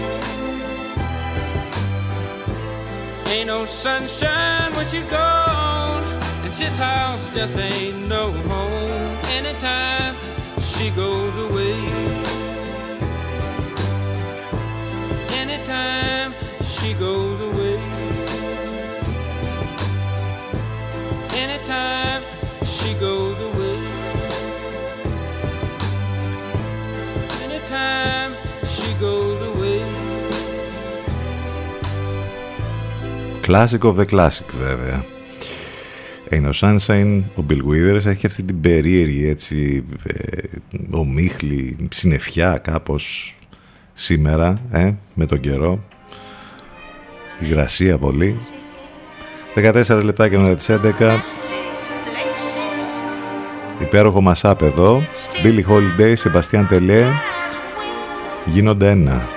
Ain't 3.31 3.47
no 3.47 3.63
sunshine 3.63 4.73
when 4.73 4.89
she's 4.89 5.05
gone, 5.05 6.03
and 6.43 6.53
this 6.53 6.77
house 6.77 7.25
just 7.33 7.55
ain't 7.55 8.09
no 8.09 8.29
home 8.51 9.17
anytime 9.39 10.17
she 10.59 10.89
goes 10.89 11.37
away. 11.37 11.79
Anytime 15.29 16.33
she 16.61 16.93
goes 16.95 17.20
Classic 33.47 33.81
of 33.81 33.95
the 33.97 34.05
classic 34.05 34.45
βέβαια. 34.59 35.05
Ain't 36.31 36.45
No 36.45 36.51
Sunshine, 36.59 37.21
ο 37.35 37.43
Bill 37.49 37.61
Withers 37.69 38.05
έχει 38.05 38.25
αυτή 38.25 38.43
την 38.43 38.61
περίεργη 38.61 39.27
έτσι, 39.27 39.85
ε, 40.03 40.41
ομίχλη, 40.91 41.77
συννεφιά 41.91 42.57
κάπως 42.57 43.35
σήμερα 43.93 44.61
ε, 44.71 44.91
με 45.13 45.25
τον 45.25 45.39
καιρό. 45.39 45.83
Υγρασία 47.39 47.97
πολύ. 47.97 48.39
14 49.55 50.01
λεπτάκια 50.03 50.39
μετά 50.39 50.55
τις 50.55 50.67
11 50.69 51.19
υπέροχο 53.81 54.21
μασάπ 54.21 54.61
εδώ. 54.61 55.03
Billy 55.43 55.63
Holiday, 55.71 56.15
Sebastian 56.15 56.65
Τελέ 56.69 57.05
γίνονται 58.45 58.89
ένα 58.89 59.27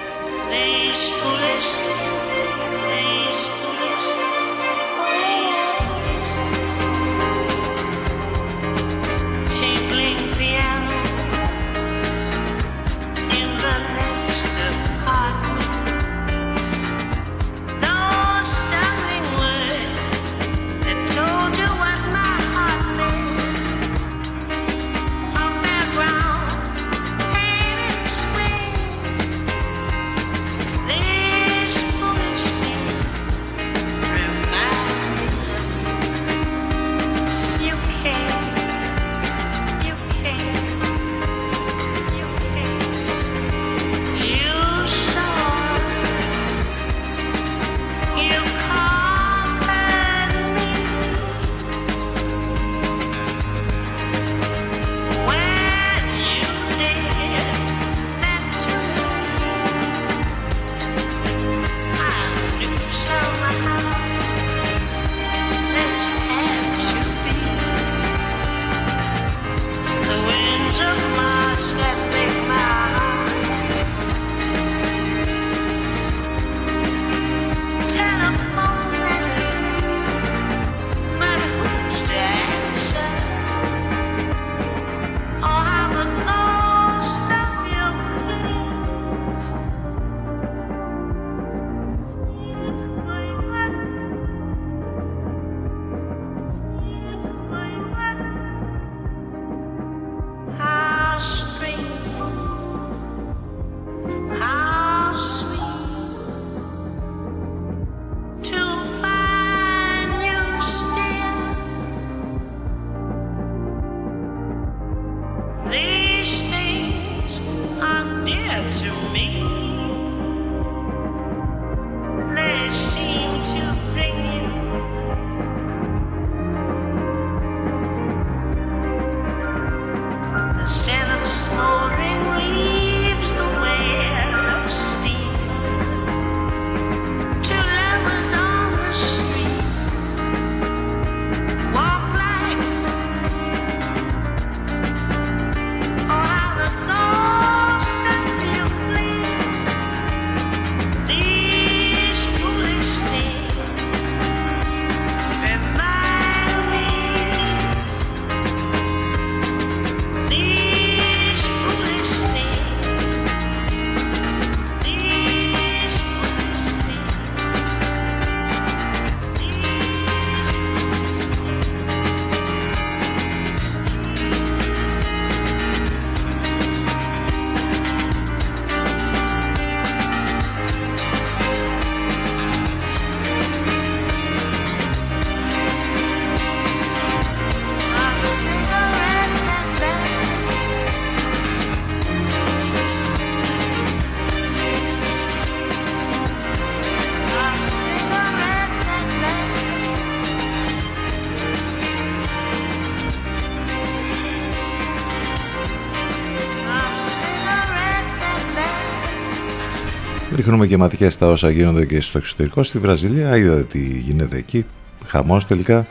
ρίχνουμε 210.44 210.66
και 210.66 210.76
ματιές 210.76 211.14
στα 211.14 211.26
όσα 211.26 211.50
γίνονται 211.50 211.84
και 211.84 212.00
στο 212.00 212.18
εξωτερικό. 212.18 212.62
Στη 212.62 212.78
Βραζιλία 212.78 213.36
είδατε 213.36 213.62
τι 213.64 213.98
γίνεται 213.98 214.36
εκεί. 214.36 214.64
Χαμός 215.06 215.44
τελικά. 215.44 215.86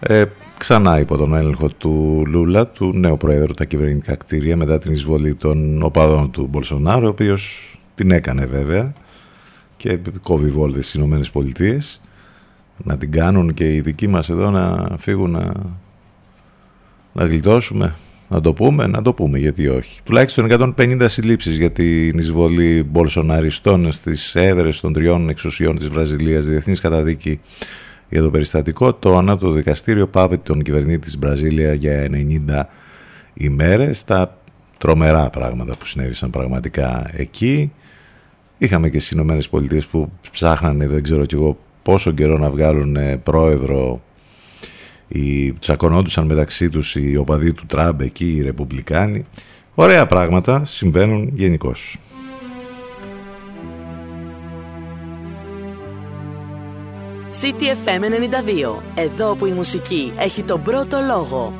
Ε, 0.00 0.24
ξανά 0.56 0.98
υπό 0.98 1.16
τον 1.16 1.34
έλεγχο 1.34 1.68
του 1.68 2.22
Λούλα, 2.26 2.66
του 2.66 2.92
νέου 2.92 3.16
Προέδρου, 3.16 3.54
τα 3.54 3.64
κυβερνητικά 3.64 4.14
κτίρια 4.14 4.56
μετά 4.56 4.78
την 4.78 4.92
εισβολή 4.92 5.34
των 5.34 5.82
οπαδών 5.82 6.30
του 6.30 6.46
Μπολσονάρου, 6.46 7.06
ο 7.06 7.08
οποίος 7.08 7.72
την 7.94 8.10
έκανε 8.10 8.46
βέβαια 8.46 8.92
και 9.76 9.98
κόβει 10.22 10.50
βόλτες 10.50 10.82
στις 10.84 10.94
Ηνωμένες 10.94 11.30
Πολιτείες 11.30 12.00
να 12.76 12.98
την 12.98 13.12
κάνουν 13.12 13.54
και 13.54 13.74
οι 13.74 13.80
δικοί 13.80 14.08
μας 14.08 14.28
εδώ 14.28 14.50
να 14.50 14.88
φύγουν 14.98 15.30
να, 15.30 15.52
να 17.12 17.24
γλιτώσουμε 17.24 17.94
να 18.28 18.40
το 18.40 18.52
πούμε, 18.52 18.86
να 18.86 19.02
το 19.02 19.12
πούμε, 19.12 19.38
γιατί 19.38 19.68
όχι. 19.68 20.00
Τουλάχιστον 20.04 20.74
150 20.78 21.06
συλλήψεις 21.08 21.56
για 21.58 21.72
την 21.72 22.18
εισβολή 22.18 22.82
Μπολσοναριστών 22.82 23.92
στις 23.92 24.34
έδρες 24.34 24.80
των 24.80 24.92
τριών 24.92 25.28
εξουσιών 25.28 25.78
της 25.78 25.88
Βραζιλίας, 25.88 26.46
διεθνής 26.46 26.80
καταδίκη 26.80 27.40
για 28.08 28.22
το 28.22 28.30
περιστατικό. 28.30 28.94
Το 28.94 29.16
ανώτο 29.16 29.50
δικαστήριο 29.50 30.06
πάβει 30.06 30.38
τον 30.38 30.62
κυβερνήτη 30.62 30.98
της 30.98 31.18
Βραζίλια 31.18 31.74
για 31.74 32.08
90 32.48 32.68
ημέρες. 33.34 34.04
Τα 34.04 34.38
τρομερά 34.78 35.30
πράγματα 35.30 35.76
που 35.76 35.86
συνέβησαν 35.86 36.30
πραγματικά 36.30 37.10
εκεί. 37.12 37.72
Είχαμε 38.58 38.88
και 38.88 38.98
στις 38.98 39.10
Ηνωμένες 39.10 39.48
Πολιτείες 39.48 39.86
που 39.86 40.12
ψάχνανε, 40.30 40.86
δεν 40.86 41.02
ξέρω 41.02 41.26
κι 41.26 41.34
εγώ, 41.34 41.58
πόσο 41.82 42.10
καιρό 42.10 42.38
να 42.38 42.50
βγάλουν 42.50 42.96
πρόεδρο 43.22 44.02
οι, 45.08 45.52
τσακωνόντουσαν 45.52 46.26
μεταξύ 46.26 46.70
τους 46.70 46.94
οι 46.94 47.16
οπαδοί 47.16 47.52
του 47.52 47.66
Τραμπ 47.66 48.00
εκεί, 48.00 48.32
οι 48.36 48.42
Ρεπουμπλικάνοι. 48.42 49.22
Ωραία 49.74 50.06
πράγματα 50.06 50.64
συμβαίνουν 50.64 51.30
γενικώς. 51.34 51.98
CTFM 57.30 58.00
92. 58.00 58.82
Εδώ 58.94 59.34
που 59.34 59.46
η 59.46 59.52
μουσική 59.52 60.12
έχει 60.18 60.42
τον 60.42 60.62
πρώτο 60.62 60.98
λόγο. 61.06 61.52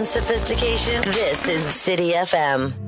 and 0.00 0.06
sophistication. 0.06 1.02
This 1.12 1.46
is 1.46 1.62
City 1.62 2.12
FM. 2.12 2.79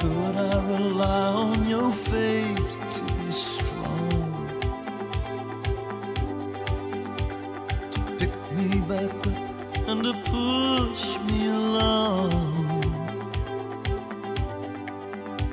Could 0.00 0.34
I 0.34 0.56
rely 0.64 1.26
on 1.44 1.68
your 1.68 1.90
faith 1.90 2.78
to 2.92 3.00
be 3.02 3.30
strong? 3.30 4.48
To 7.90 8.00
pick 8.16 8.34
me 8.52 8.80
back 8.80 9.26
up 9.26 9.88
and 9.88 10.02
to 10.02 10.14
push 10.24 11.18
me 11.28 11.48
along. 11.48 12.32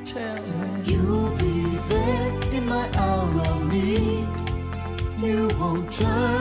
Tell 0.06 0.44
me 0.60 0.69
you'll 0.86 1.32
be 1.36 1.64
there 1.90 2.53
in 2.53 2.65
my 2.68 2.90
hour 2.94 3.41
of 3.52 3.65
need. 3.69 4.30
You 5.19 5.49
won't 5.60 5.91
turn. 5.91 6.36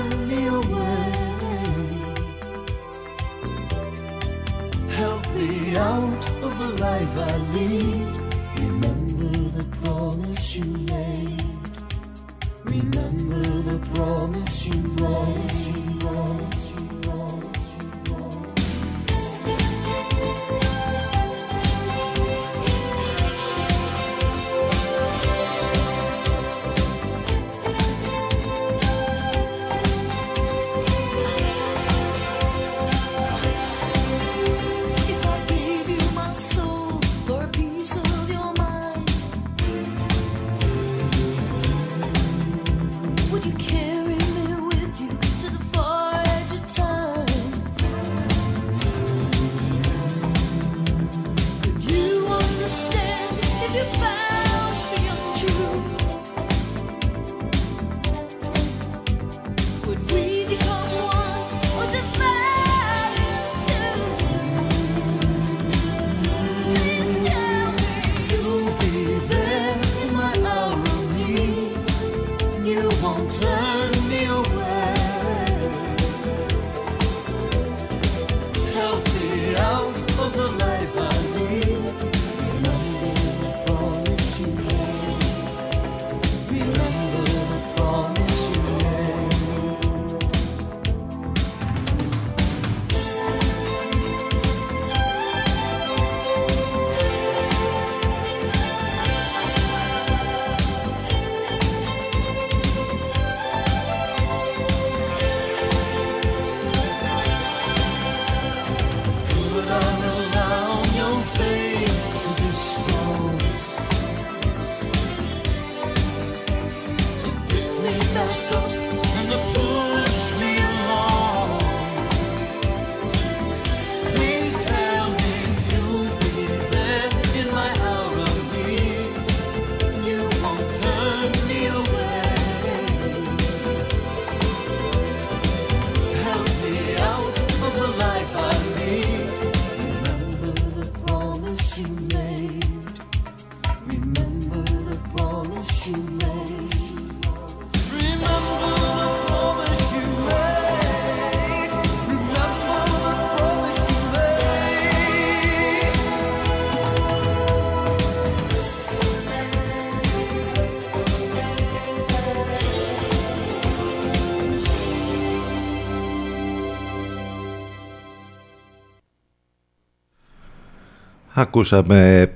Ακούσαμε 171.47 172.31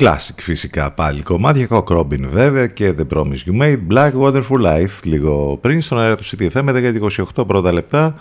classic 0.00 0.34
φυσικά 0.36 0.90
πάλι 0.90 1.22
κομμάτια, 1.22 1.66
Cock 1.70 1.84
Robin 1.84 2.20
βέβαια 2.32 2.66
και 2.66 2.94
The 2.98 3.16
Promise 3.16 3.44
You 3.46 3.62
Made, 3.62 3.78
Black 3.90 4.12
Water 4.22 4.42
for 4.48 4.60
Life 4.64 5.02
λίγο 5.02 5.58
πριν 5.60 5.80
στον 5.80 5.98
αέρα 5.98 6.16
του 6.16 6.24
CTFM 6.24 6.62
με 6.62 6.98
10-28 7.36 7.46
πρώτα 7.46 7.72
λεπτά. 7.72 8.14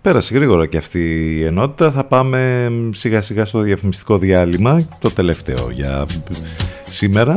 Πέρασε 0.00 0.34
γρήγορα 0.34 0.66
και 0.66 0.76
αυτή 0.76 1.00
η 1.38 1.44
ενότητα. 1.44 1.90
Θα 1.90 2.04
πάμε 2.04 2.70
σιγά 2.90 3.22
σιγά 3.22 3.44
στο 3.44 3.60
διαφημιστικό 3.60 4.18
διάλειμμα, 4.18 4.88
το 4.98 5.10
τελευταίο 5.10 5.70
για 5.70 6.06
σήμερα. 6.88 7.36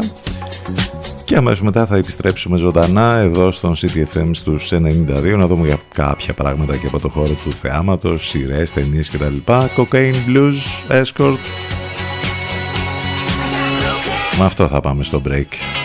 Και 1.23 1.35
αμέσως 1.35 1.61
μετά 1.61 1.85
θα 1.85 1.95
επιστρέψουμε 1.95 2.57
ζωντανά 2.57 3.15
εδώ 3.15 3.51
στον 3.51 3.76
CTFM 3.76 4.30
στους 4.31 4.72
92 4.72 5.35
να 5.38 5.47
δούμε 5.47 5.67
για 5.67 5.80
κάποια 5.93 6.34
πράγματα 6.34 6.77
και 6.77 6.88
από 6.88 6.99
το 6.99 7.09
χώρο 7.09 7.34
του 7.43 7.51
θεάματος, 7.51 8.27
σειρές, 8.27 8.72
ταινίες 8.72 9.09
κτλ. 9.09 9.35
Cocaine 9.76 10.15
Blues, 10.27 11.01
Escort. 11.01 11.38
Με 14.38 14.45
αυτό 14.45 14.68
θα 14.68 14.80
πάμε 14.80 15.03
στο 15.03 15.22
break. 15.28 15.85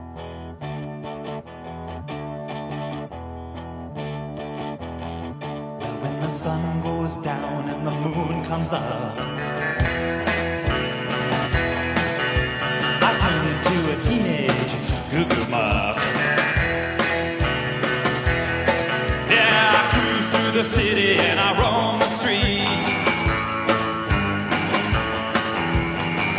sun 6.31 6.81
goes 6.81 7.17
down 7.17 7.67
and 7.67 7.85
the 7.85 7.91
moon 7.91 8.43
comes 8.43 8.71
up. 8.71 9.17
I 13.03 13.11
turn 13.19 13.43
into 13.53 13.77
a 13.91 14.01
teenage 14.01 14.73
goo 15.11 15.25
goo 15.25 15.45
muff. 15.51 15.97
Yeah, 19.29 19.77
I 19.77 19.81
cruise 19.91 20.25
through 20.31 20.51
the 20.51 20.63
city 20.63 21.17
and 21.17 21.37
I 21.39 21.49
roam 21.59 21.99
the 21.99 22.09
streets. 22.17 22.87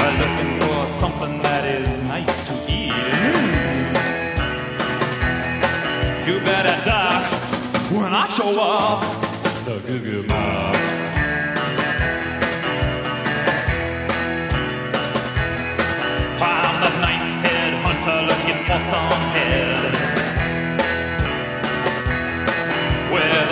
I'm 0.05 0.14
looking 0.23 0.52
for 0.60 0.89
something 1.01 1.43
that 1.43 1.64
is 1.66 1.98
nice 2.01 2.40
to 2.48 2.55
eat. 2.66 2.94
You 6.27 6.40
better 6.40 6.77
duck 6.85 7.24
when 7.93 8.14
I 8.14 8.27
show 8.27 8.59
up. 8.59 9.22
Goo 9.98 10.24
I'm 16.40 16.81
the 16.81 16.90
ninth 17.01 17.44
looking 18.27 18.64
for 18.64 18.78
some 18.90 19.23
head. 19.35 19.93
With 23.12 23.52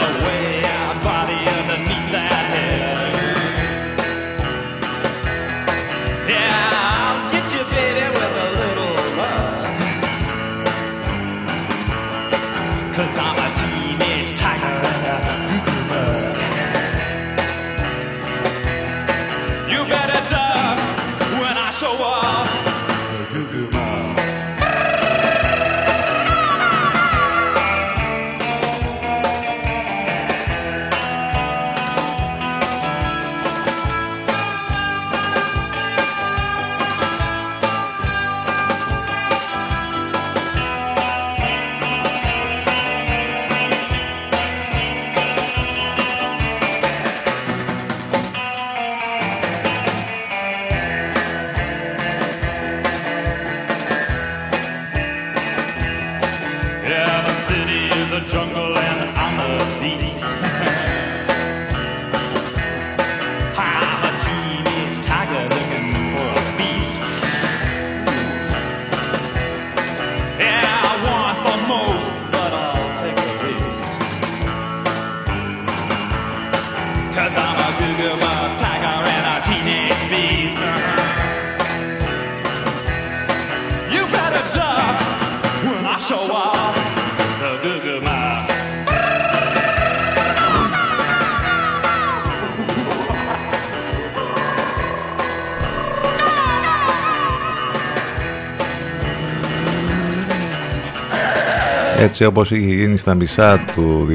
Έτσι 102.02 102.24
όπως 102.24 102.51
είχε 102.51 102.74
γίνει 102.74 102.97
στα 102.97 103.14
μισά 103.14 103.64
του 103.74 104.06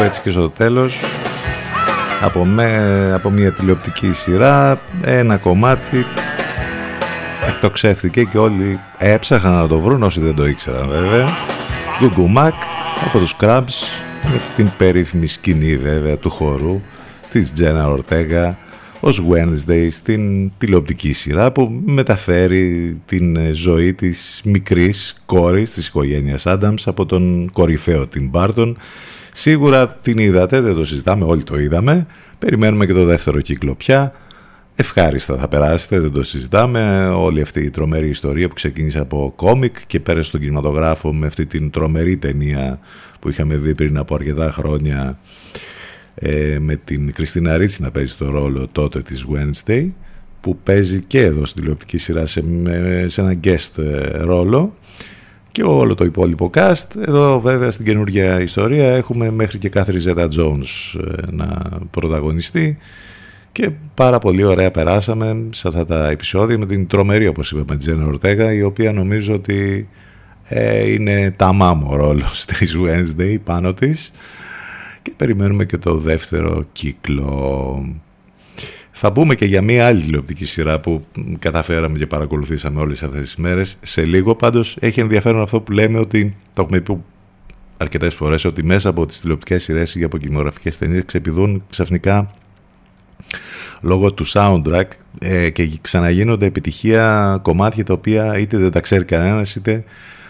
2022, 0.00 0.04
έτσι 0.04 0.20
και 0.20 0.30
στο 0.30 0.50
τέλος 0.50 1.00
από, 2.20 2.44
με, 2.44 3.12
από 3.14 3.30
μια 3.30 3.52
τηλεοπτική 3.52 4.12
σειρά 4.12 4.80
ένα 5.02 5.36
κομμάτι 5.36 6.06
εκτοξεύτηκε 7.48 8.24
και 8.24 8.38
όλοι 8.38 8.80
έψαχναν 8.98 9.52
να 9.52 9.68
το 9.68 9.80
βρουν 9.80 10.02
όσοι 10.02 10.20
δεν 10.20 10.34
το 10.34 10.46
ήξεραν 10.46 10.88
βέβαια. 10.88 11.28
Γκουγκουμάκ 12.00 12.54
από 13.06 13.18
τους 13.18 13.36
Crabs 13.40 13.86
με 14.22 14.40
την 14.56 14.70
περίφημη 14.78 15.26
σκηνή 15.26 15.76
βέβαια 15.76 16.16
του 16.16 16.30
χορού 16.30 16.80
της 17.30 17.52
Τζένα 17.52 17.88
Ορτέγα 17.88 18.58
ως 19.00 19.22
Wednesday 19.30 19.88
στην 19.90 20.52
τηλεοπτική 20.58 21.12
σειρά 21.12 21.52
που 21.52 21.80
μεταφέρει 21.84 23.00
την 23.06 23.36
ε, 23.36 23.52
ζωή 23.52 23.94
της 23.94 24.40
μικρής 24.44 25.22
κόρης 25.26 25.70
της 25.72 25.86
οικογένειας 25.86 26.46
Άνταμς 26.46 26.86
από 26.86 27.06
τον 27.06 27.50
κορυφαίο 27.52 28.04
Tim 28.14 28.30
Burton. 28.30 28.74
Σίγουρα 29.32 29.88
την 29.88 30.18
είδατε, 30.18 30.60
δεν 30.60 30.74
το 30.74 30.84
συζητάμε, 30.84 31.24
όλοι 31.24 31.42
το 31.42 31.58
είδαμε. 31.58 32.06
Περιμένουμε 32.38 32.86
και 32.86 32.92
το 32.92 33.04
δεύτερο 33.04 33.40
κύκλο 33.40 33.74
πια. 33.74 34.12
Ευχάριστα 34.74 35.36
θα 35.36 35.48
περάσετε, 35.48 36.00
δεν 36.00 36.12
το 36.12 36.22
συζητάμε. 36.22 37.08
Όλη 37.08 37.40
αυτή 37.40 37.60
η 37.60 37.70
τρομερή 37.70 38.08
ιστορία 38.08 38.48
που 38.48 38.54
ξεκίνησε 38.54 38.98
από 38.98 39.32
κόμικ 39.36 39.76
και 39.86 40.00
πέρασε 40.00 40.28
στον 40.28 40.40
κινηματογράφο 40.40 41.12
με 41.12 41.26
αυτή 41.26 41.46
την 41.46 41.70
τρομερή 41.70 42.16
ταινία 42.16 42.78
που 43.20 43.28
είχαμε 43.28 43.56
δει 43.56 43.74
πριν 43.74 43.98
από 43.98 44.14
αρκετά 44.14 44.50
χρόνια 44.52 45.18
ε, 46.14 46.58
με 46.60 46.76
την 46.76 47.12
Κριστίνα 47.12 47.56
Ρίτσι 47.56 47.82
να 47.82 47.90
παίζει 47.90 48.14
το 48.16 48.30
ρόλο 48.30 48.68
τότε 48.72 49.00
της 49.02 49.26
Wednesday 49.32 49.88
που 50.40 50.58
παίζει 50.62 51.02
και 51.06 51.20
εδώ 51.20 51.44
στην 51.46 51.60
τηλεοπτική 51.60 51.98
σειρά 51.98 52.26
σε, 52.26 52.42
με- 52.44 53.04
σε 53.08 53.20
ένα 53.20 53.34
guest 53.44 53.78
ε, 53.82 54.18
ρόλο. 54.18 54.74
Και 55.52 55.62
όλο 55.62 55.94
το 55.94 56.04
υπόλοιπο 56.04 56.50
cast. 56.54 56.96
Εδώ 57.06 57.40
βέβαια 57.40 57.70
στην 57.70 57.84
καινούργια 57.84 58.40
ιστορία 58.40 58.94
έχουμε 58.94 59.30
μέχρι 59.30 59.58
και 59.58 59.68
Κάθρι 59.68 59.98
Ζέτα 59.98 60.28
Jones 60.36 61.00
ε, 61.00 61.22
να 61.30 61.62
πρωταγωνιστεί. 61.90 62.78
Και 63.52 63.70
πάρα 63.94 64.18
πολύ 64.18 64.44
ωραία 64.44 64.70
περάσαμε 64.70 65.44
σε 65.50 65.68
αυτά 65.68 65.84
τα 65.84 66.08
επεισόδια 66.10 66.58
με 66.58 66.66
την 66.66 66.86
τρομερή 66.86 67.26
όπως 67.26 67.52
είπαμε 67.52 67.76
Τζένα 67.76 68.06
Ορτέγα 68.06 68.52
η 68.52 68.62
οποία 68.62 68.92
νομίζω 68.92 69.34
ότι 69.34 69.88
ε, 70.44 70.90
είναι 70.92 71.30
ταμάμ 71.36 71.90
ο 71.90 71.96
ρόλος 71.96 72.44
της 72.58 72.76
Wednesday 72.78 73.36
πάνω 73.44 73.74
της 73.74 74.12
και 75.02 75.12
περιμένουμε 75.16 75.64
και 75.64 75.78
το 75.78 75.96
δεύτερο 75.96 76.64
κύκλο. 76.72 77.96
Θα 78.90 79.12
πούμε 79.12 79.34
και 79.34 79.44
για 79.44 79.62
μία 79.62 79.86
άλλη 79.86 80.02
τηλεοπτική 80.02 80.44
σειρά 80.44 80.80
που 80.80 81.04
μ, 81.14 81.32
καταφέραμε 81.38 81.98
και 81.98 82.06
παρακολουθήσαμε 82.06 82.80
όλες 82.80 83.02
αυτές 83.02 83.20
τις 83.20 83.36
μέρες. 83.36 83.78
Σε 83.82 84.04
λίγο 84.04 84.34
πάντως 84.34 84.76
έχει 84.80 85.00
ενδιαφέρον 85.00 85.42
αυτό 85.42 85.60
που 85.60 85.72
λέμε 85.72 85.98
ότι 85.98 86.36
το 86.54 86.62
έχουμε 86.62 86.80
πει 86.80 86.98
αρκετές 87.76 88.14
φορές 88.14 88.44
ότι 88.44 88.64
μέσα 88.64 88.88
από 88.88 89.06
τις 89.06 89.20
τηλεοπτικές 89.20 89.62
σειρές 89.62 89.94
ή 89.94 90.02
από 90.02 90.18
κινηματογραφικές 90.18 90.78
ταινίες 90.78 91.04
ξεπηδούν 91.06 91.62
ξαφνικά 91.70 92.34
λόγω 93.80 94.12
του 94.12 94.26
soundtrack 94.26 94.88
ε, 95.18 95.50
και 95.50 95.70
ξαναγίνονται 95.80 96.46
επιτυχία 96.46 97.38
κομμάτια 97.42 97.84
τα 97.84 97.92
οποία 97.92 98.38
είτε 98.38 98.56
δεν 98.56 98.70
τα 98.70 98.80
ξέρει 98.80 99.04
κανένας 99.04 99.54
είτε 99.54 99.84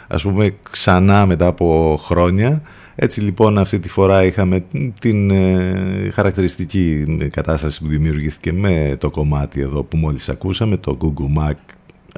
ας 0.08 0.22
πούμε 0.22 0.54
ξανά 0.70 1.26
μετά 1.26 1.46
από 1.46 1.98
χρόνια 2.02 2.62
έτσι 3.02 3.20
λοιπόν 3.20 3.58
αυτή 3.58 3.78
τη 3.78 3.88
φορά 3.88 4.24
είχαμε 4.24 4.64
την 5.00 5.30
ε, 5.30 6.10
χαρακτηριστική 6.12 7.04
κατάσταση 7.32 7.80
που 7.80 7.86
δημιουργήθηκε 7.88 8.52
με 8.52 8.96
το 8.98 9.10
κομμάτι 9.10 9.60
εδώ 9.60 9.82
που 9.82 9.96
μόλις 9.96 10.28
ακούσαμε 10.28 10.76
το 10.76 10.98
Google 11.00 11.40
Mac 11.42 11.54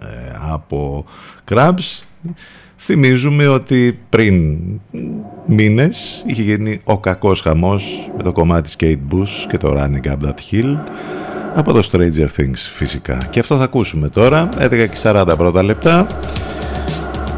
ε, 0.03 0.07
από 0.51 1.05
Crabs. 1.51 2.03
Θυμίζουμε 2.77 3.47
ότι 3.47 3.99
πριν 4.09 4.59
μήνες 5.47 6.25
είχε 6.27 6.43
γίνει 6.43 6.81
ο 6.85 6.99
κακός 6.99 7.41
χαμός 7.41 8.11
με 8.17 8.23
το 8.23 8.33
κομμάτι 8.33 8.73
Kate 8.81 9.15
Bush 9.15 9.47
και 9.49 9.57
το 9.57 9.75
Running 9.77 10.07
Up 10.07 10.27
That 10.27 10.35
Hill 10.51 10.77
από 11.55 11.73
το 11.73 11.89
Stranger 11.93 12.29
Things 12.37 12.71
φυσικά. 12.75 13.19
Και 13.31 13.41
αυτό 13.41 13.57
θα 13.57 13.65
ακούσουμε 13.65 14.09
τώρα 14.09 14.49
11 14.59 14.69
και 14.71 14.99
40 15.03 15.35
πρώτα 15.37 15.63
λεπτά. 15.63 16.07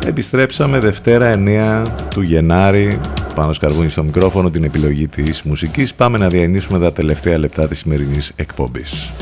Επιστρέψαμε 0.07 0.79
Δευτέρα 0.79 1.35
9 1.47 1.87
του 2.09 2.23
Γενάρη 2.23 3.01
πάνω 3.35 3.53
σκαρβούνι 3.53 3.89
στο 3.89 4.03
μικρόφωνο 4.03 4.51
την 4.51 4.65
επιλογή 4.65 5.09
της 5.09 5.43
μουσικής. 5.43 5.95
Πάμε 5.95 6.19
να 6.19 6.29
διανύσουμε 6.29 6.79
τα 6.79 6.93
τελευταία 6.93 7.39
λεπτά 7.39 7.69
της 7.69 7.79
σημερινής 7.79 8.33
εκπομπής. 8.37 9.13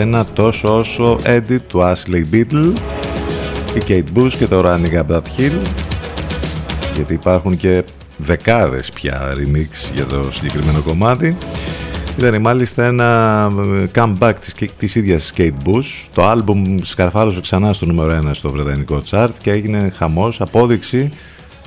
Ένα 0.00 0.26
τόσο 0.26 0.78
όσο 0.78 1.18
edit 1.24 1.60
του 1.66 1.80
Ashley 1.80 2.34
Beatle 2.34 2.72
η 3.74 3.82
Kate 3.88 4.18
Bush 4.18 4.32
και 4.38 4.46
το 4.46 4.62
Running 4.64 4.92
Up 4.92 5.16
That 5.16 5.22
Hill. 5.38 5.52
Γιατί 6.94 7.14
υπάρχουν 7.14 7.56
και 7.56 7.84
δεκάδες 8.16 8.90
πια 8.90 9.34
remix 9.34 9.92
για 9.94 10.06
το 10.06 10.30
συγκεκριμένο 10.30 10.80
κομμάτι. 10.80 11.36
Ήταν 12.18 12.40
μάλιστα 12.40 12.84
ένα 12.84 13.50
comeback 13.94 14.32
της, 14.40 14.54
της 14.76 14.94
ίδιας 14.94 15.32
Kate 15.36 15.52
Bush. 15.64 16.06
Το 16.14 16.28
άλμπουμ 16.28 16.78
σκαρφάλωσε 16.82 17.40
ξανά 17.40 17.72
στο 17.72 17.86
νούμερο 17.86 18.20
1 18.28 18.30
στο 18.32 18.50
βρετανικό 18.50 19.02
chart 19.10 19.30
και 19.42 19.50
έγινε 19.50 19.92
χαμός. 19.96 20.40
Απόδειξη 20.40 21.12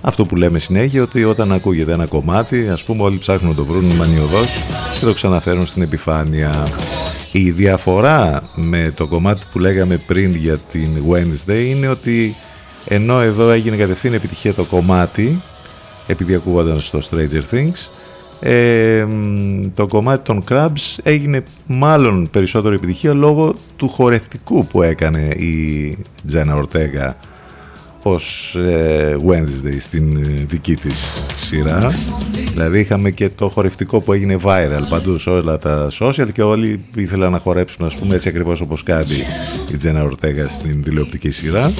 αυτό 0.01 0.25
που 0.25 0.35
λέμε 0.35 0.59
συνέχεια 0.59 1.01
ότι 1.01 1.23
όταν 1.23 1.51
ακούγεται 1.51 1.93
ένα 1.93 2.05
κομμάτι 2.05 2.69
ας 2.69 2.83
πούμε 2.83 3.03
όλοι 3.03 3.17
ψάχνουν 3.17 3.49
να 3.49 3.55
το 3.55 3.65
βρουν 3.65 3.85
μανιωδώς 3.85 4.63
και 4.99 5.05
το 5.05 5.13
ξαναφέρουν 5.13 5.65
στην 5.65 5.81
επιφάνεια 5.81 6.67
η 7.35 7.51
διαφορά 7.51 8.49
με 8.55 8.93
το 8.95 9.07
κομμάτι 9.07 9.41
που 9.51 9.59
λέγαμε 9.59 9.97
πριν 9.97 10.35
για 10.35 10.57
την 10.57 10.89
Wednesday 11.09 11.65
είναι 11.65 11.87
ότι 11.87 12.35
ενώ 12.87 13.19
εδώ 13.19 13.49
έγινε 13.49 13.75
κατευθείαν 13.75 14.13
επιτυχία 14.13 14.53
το 14.53 14.63
κομμάτι 14.63 15.41
επειδή 16.07 16.35
ακούγονταν 16.35 16.79
στο 16.79 16.99
Stranger 17.09 17.41
Things 17.51 17.89
ε, 18.39 19.07
το 19.73 19.87
κομμάτι 19.87 20.23
των 20.23 20.43
Crabs 20.49 20.97
έγινε 21.03 21.43
μάλλον 21.65 22.29
περισσότερο 22.29 22.73
επιτυχία 22.73 23.13
λόγω 23.13 23.55
του 23.75 23.89
χορευτικού 23.89 24.65
που 24.65 24.81
έκανε 24.81 25.21
η 25.21 25.97
Τζένα 26.25 26.55
Ορτέγα 26.55 27.17
ως 28.03 28.55
ε, 28.55 29.17
Wednesday 29.27 29.75
στην 29.79 30.17
ε, 30.17 30.45
δική 30.47 30.75
της 30.75 31.25
σειρά 31.35 31.91
δηλαδή 32.51 32.79
είχαμε 32.79 33.11
και 33.11 33.29
το 33.29 33.49
χορευτικό 33.49 34.01
που 34.01 34.13
έγινε 34.13 34.39
viral 34.43 34.83
παντού 34.89 35.17
σε 35.17 35.29
όλα 35.29 35.57
τα 35.57 35.91
social 35.99 36.27
και 36.33 36.41
όλοι 36.41 36.83
ήθελαν 36.95 37.31
να 37.31 37.39
χορέψουν 37.39 37.85
ας 37.85 37.95
πούμε 37.95 38.15
έτσι 38.15 38.29
ακριβώς 38.29 38.61
όπως 38.61 38.83
κάνει 38.83 39.15
η 39.71 39.75
Τζένα 39.77 40.03
Ορτέγα 40.03 40.47
στην 40.47 40.83
τηλεοπτική 40.83 41.29
σειρά 41.29 41.73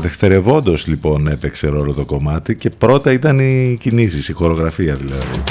Δευτερευόντως 0.00 0.86
λοιπόν 0.86 1.28
έπαιξε 1.28 1.68
ρόλο 1.68 1.92
το 1.92 2.04
κομμάτι 2.04 2.56
και 2.56 2.70
πρώτα 2.70 3.12
ήταν 3.12 3.38
οι 3.38 3.76
κινήσεις, 3.80 4.28
η 4.28 4.32
χορογραφία 4.32 4.94
δηλαδή. 4.94 5.42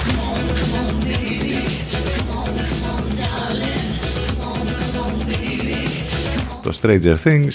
Το 6.62 6.78
Stranger 6.82 7.16
Things 7.24 7.54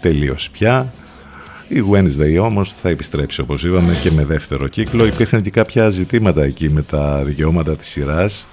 τελείωσε 0.00 0.48
πια. 0.52 0.92
Η 1.68 1.82
Wednesday 1.92 2.38
όμως 2.42 2.72
θα 2.72 2.88
επιστρέψει 2.88 3.40
όπως 3.40 3.64
είπαμε 3.64 3.98
και 4.02 4.10
με 4.10 4.24
δεύτερο 4.24 4.68
κύκλο. 4.68 5.06
Υπήρχαν 5.06 5.42
και 5.42 5.50
κάποια 5.50 5.88
ζητήματα 5.88 6.42
εκεί 6.42 6.70
με 6.70 6.82
τα 6.82 7.24
δικαιώματα 7.24 7.76
της 7.76 7.86
σειράς 7.86 8.48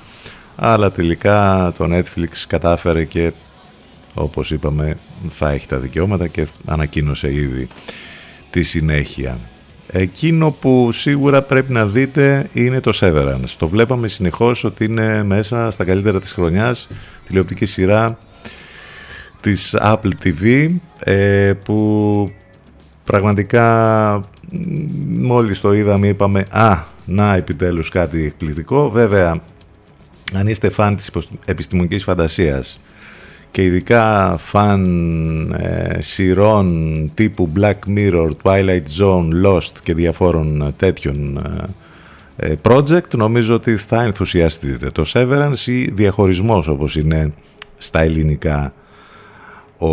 αλλά 0.55 0.91
τελικά 0.91 1.71
το 1.77 1.87
Netflix 1.91 2.29
κατάφερε 2.47 3.03
και 3.03 3.31
όπως 4.13 4.51
είπαμε 4.51 4.97
θα 5.29 5.51
έχει 5.51 5.67
τα 5.67 5.77
δικαιώματα 5.77 6.27
και 6.27 6.47
ανακοίνωσε 6.65 7.33
ήδη 7.33 7.67
τη 8.49 8.63
συνέχεια. 8.63 9.39
Εκείνο 9.87 10.51
που 10.51 10.91
σίγουρα 10.91 11.41
πρέπει 11.41 11.71
να 11.71 11.85
δείτε 11.85 12.49
είναι 12.53 12.79
το 12.79 12.91
Severance. 12.99 13.53
Το 13.57 13.67
βλέπαμε 13.67 14.07
συνεχώς 14.07 14.63
ότι 14.63 14.85
είναι 14.85 15.23
μέσα 15.23 15.71
στα 15.71 15.83
καλύτερα 15.83 16.19
της 16.19 16.33
χρονιάς 16.33 16.87
τηλεοπτική 17.25 17.65
σειρά 17.65 18.17
της 19.41 19.75
Apple 19.79 20.11
TV 20.23 20.69
ε, 20.99 21.53
που 21.63 22.31
πραγματικά 23.03 24.29
μόλις 25.07 25.61
το 25.61 25.73
είδαμε 25.73 26.07
είπαμε 26.07 26.45
«Α, 26.49 26.77
να 27.05 27.35
επιτέλους 27.35 27.89
κάτι 27.89 28.23
εκπληκτικό». 28.23 28.89
Βέβαια, 28.89 29.41
αν 30.33 30.47
είστε 30.47 30.69
φαν 30.69 30.95
της 30.95 31.09
επιστημονικής 31.45 32.03
φαντασίας 32.03 32.81
και 33.51 33.63
ειδικά 33.63 34.35
φαν 34.37 35.51
ε, 35.51 36.01
σειρών 36.01 37.11
τύπου 37.13 37.49
Black 37.59 37.79
Mirror, 37.95 38.29
Twilight 38.43 38.83
Zone, 38.99 39.45
Lost 39.45 39.71
και 39.83 39.93
διαφόρων 39.93 40.73
τέτοιων 40.77 41.37
ε, 42.35 42.53
project 42.61 43.15
νομίζω 43.15 43.53
ότι 43.53 43.77
θα 43.77 44.03
ενθουσιαστείτε. 44.03 44.89
Το 44.89 45.03
Severance 45.13 45.65
ή 45.65 45.91
διαχωρισμός 45.91 46.67
όπως 46.67 46.95
είναι 46.95 47.33
στα 47.77 48.01
ελληνικά 48.01 48.73
ο, 49.77 49.87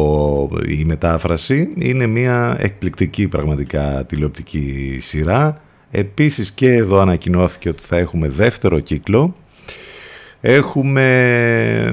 η 0.69 0.85
μετάφραση 0.85 1.69
είναι 1.77 2.07
μια 2.07 2.57
εκπληκτική 2.59 3.29
πραγματικά 3.29 4.05
τηλεοπτική 4.07 4.99
σειρά. 5.01 5.61
Επίσης 5.91 6.53
και 6.53 6.73
εδώ 6.73 6.99
ανακοινώθηκε 6.99 7.69
ότι 7.69 7.83
θα 7.83 7.97
έχουμε 7.97 8.29
δεύτερο 8.29 8.81
κύκλο 8.81 9.35
Έχουμε 10.43 11.93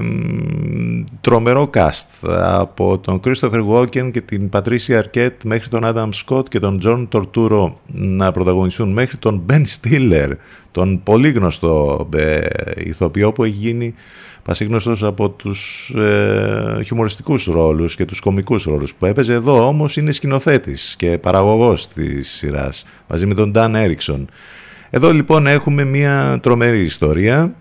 τρομερό 1.22 1.69
cast 1.73 2.30
από 2.41 2.97
τον 2.97 3.19
Christopher 3.23 3.68
Walken 3.68 4.11
και 4.11 4.22
την 4.22 4.49
Patricia 4.53 5.01
Arquette 5.01 5.43
μέχρι 5.43 5.69
τον 5.69 5.81
Adam 5.84 6.09
Scott 6.26 6.49
και 6.49 6.59
τον 6.59 6.80
John 6.84 7.07
Torturo 7.11 7.73
να 7.93 8.31
πρωταγωνιστούν 8.31 8.91
μέχρι 8.91 9.18
τον 9.18 9.45
Ben 9.49 9.64
Stiller, 9.81 10.31
τον 10.72 11.03
πολύ 11.03 11.30
γνωστό 11.30 12.09
ε, 12.15 12.39
ηθοποιό 12.77 13.31
που 13.31 13.43
έχει 13.43 13.55
γίνει 13.55 13.93
πασίγνωστος 14.48 15.03
από 15.03 15.30
τους 15.30 15.90
ε, 15.95 16.82
χιουμοριστικούς 16.84 17.45
ρόλους 17.45 17.95
και 17.95 18.06
τους 18.06 18.19
κομικούς 18.19 18.64
ρόλους 18.64 18.94
που 18.94 19.06
έπαιζε 19.06 19.34
εδώ 19.34 19.68
όμως 19.68 19.98
είναι 19.98 20.11
σκηνοθέτης 20.11 20.95
και 20.98 21.18
παραγωγός 21.18 21.88
της 21.88 22.30
σειράς 22.30 22.86
μαζί 23.07 23.26
με 23.26 23.34
τον 23.34 23.52
Dan 23.56 23.76
Erickson. 23.76 24.26
Εδώ 24.90 25.14
λοιπόν 25.14 25.48
έχουμε 25.48 25.84
μια 25.84 26.40
τρομερή 26.41 26.80
ιστορία 26.80 27.53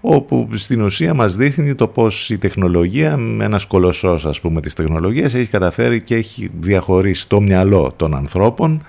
όπου 0.00 0.48
στην 0.54 0.82
ουσία 0.82 1.14
μας 1.14 1.36
δείχνει 1.36 1.74
το 1.74 1.86
πώς 1.86 2.30
η 2.30 2.38
τεχνολογία, 2.38 3.16
με 3.16 3.44
ένας 3.44 3.64
κολοσσός 3.64 4.26
ας 4.26 4.40
πούμε 4.40 4.60
της 4.60 4.74
τεχνολογίας, 4.74 5.34
έχει 5.34 5.50
καταφέρει 5.50 6.00
και 6.00 6.14
έχει 6.14 6.50
διαχωρίσει 6.60 7.28
το 7.28 7.40
μυαλό 7.40 7.92
των 7.96 8.14
ανθρώπων, 8.14 8.82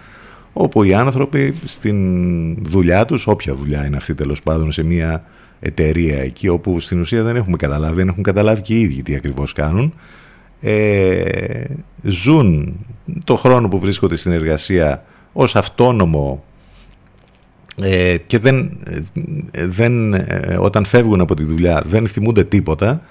όπου 0.54 0.84
οι 0.84 0.94
άνθρωποι 0.94 1.54
στην 1.66 2.66
δουλειά 2.66 3.06
τους, 3.06 3.28
όποια 3.28 3.56
δουλειά 3.56 3.86
είναι 3.86 3.98
αυτή 3.98 4.16
τέλος 4.16 4.44
πάντων 4.44 4.72
σε 4.72 4.84
μια 4.84 5.24
εταιρεία 5.64 6.22
εκεί, 6.22 6.48
όπου 6.48 6.80
στην 6.80 7.00
ουσία 7.00 7.24
δεν 7.24 7.36
έχουμε 7.36 7.58
καταλάβει, 7.58 7.96
δεν 7.96 8.08
έχουν 8.08 8.24
καταλάβει 8.24 8.62
και 8.62 8.74
οι 8.74 8.82
ίδιοι 8.82 9.02
τι 9.02 9.16
ακριβώς 9.16 9.54
κάνουν, 9.54 9.94
ε, 10.62 11.64
ζουν 12.02 12.76
το 13.24 13.36
χρόνο 13.36 13.68
που 13.68 13.80
βρίσκονται 13.80 14.16
στην 14.16 14.32
εργασία 14.32 15.04
ως 15.34 15.56
αυτόνομο 15.56 16.44
ε, 17.82 18.18
και 18.28 18.40
δεν, 18.40 18.78
ε, 19.52 19.68
δεν, 19.68 20.14
ε, 20.14 20.58
όταν 20.60 20.86
φεύγουν 20.86 21.22
από 21.22 21.36
τη 21.36 21.44
δουλειά 21.44 21.84
δεν 21.86 22.08
θυμούνται 22.08 22.44
τίποτα 22.44 23.02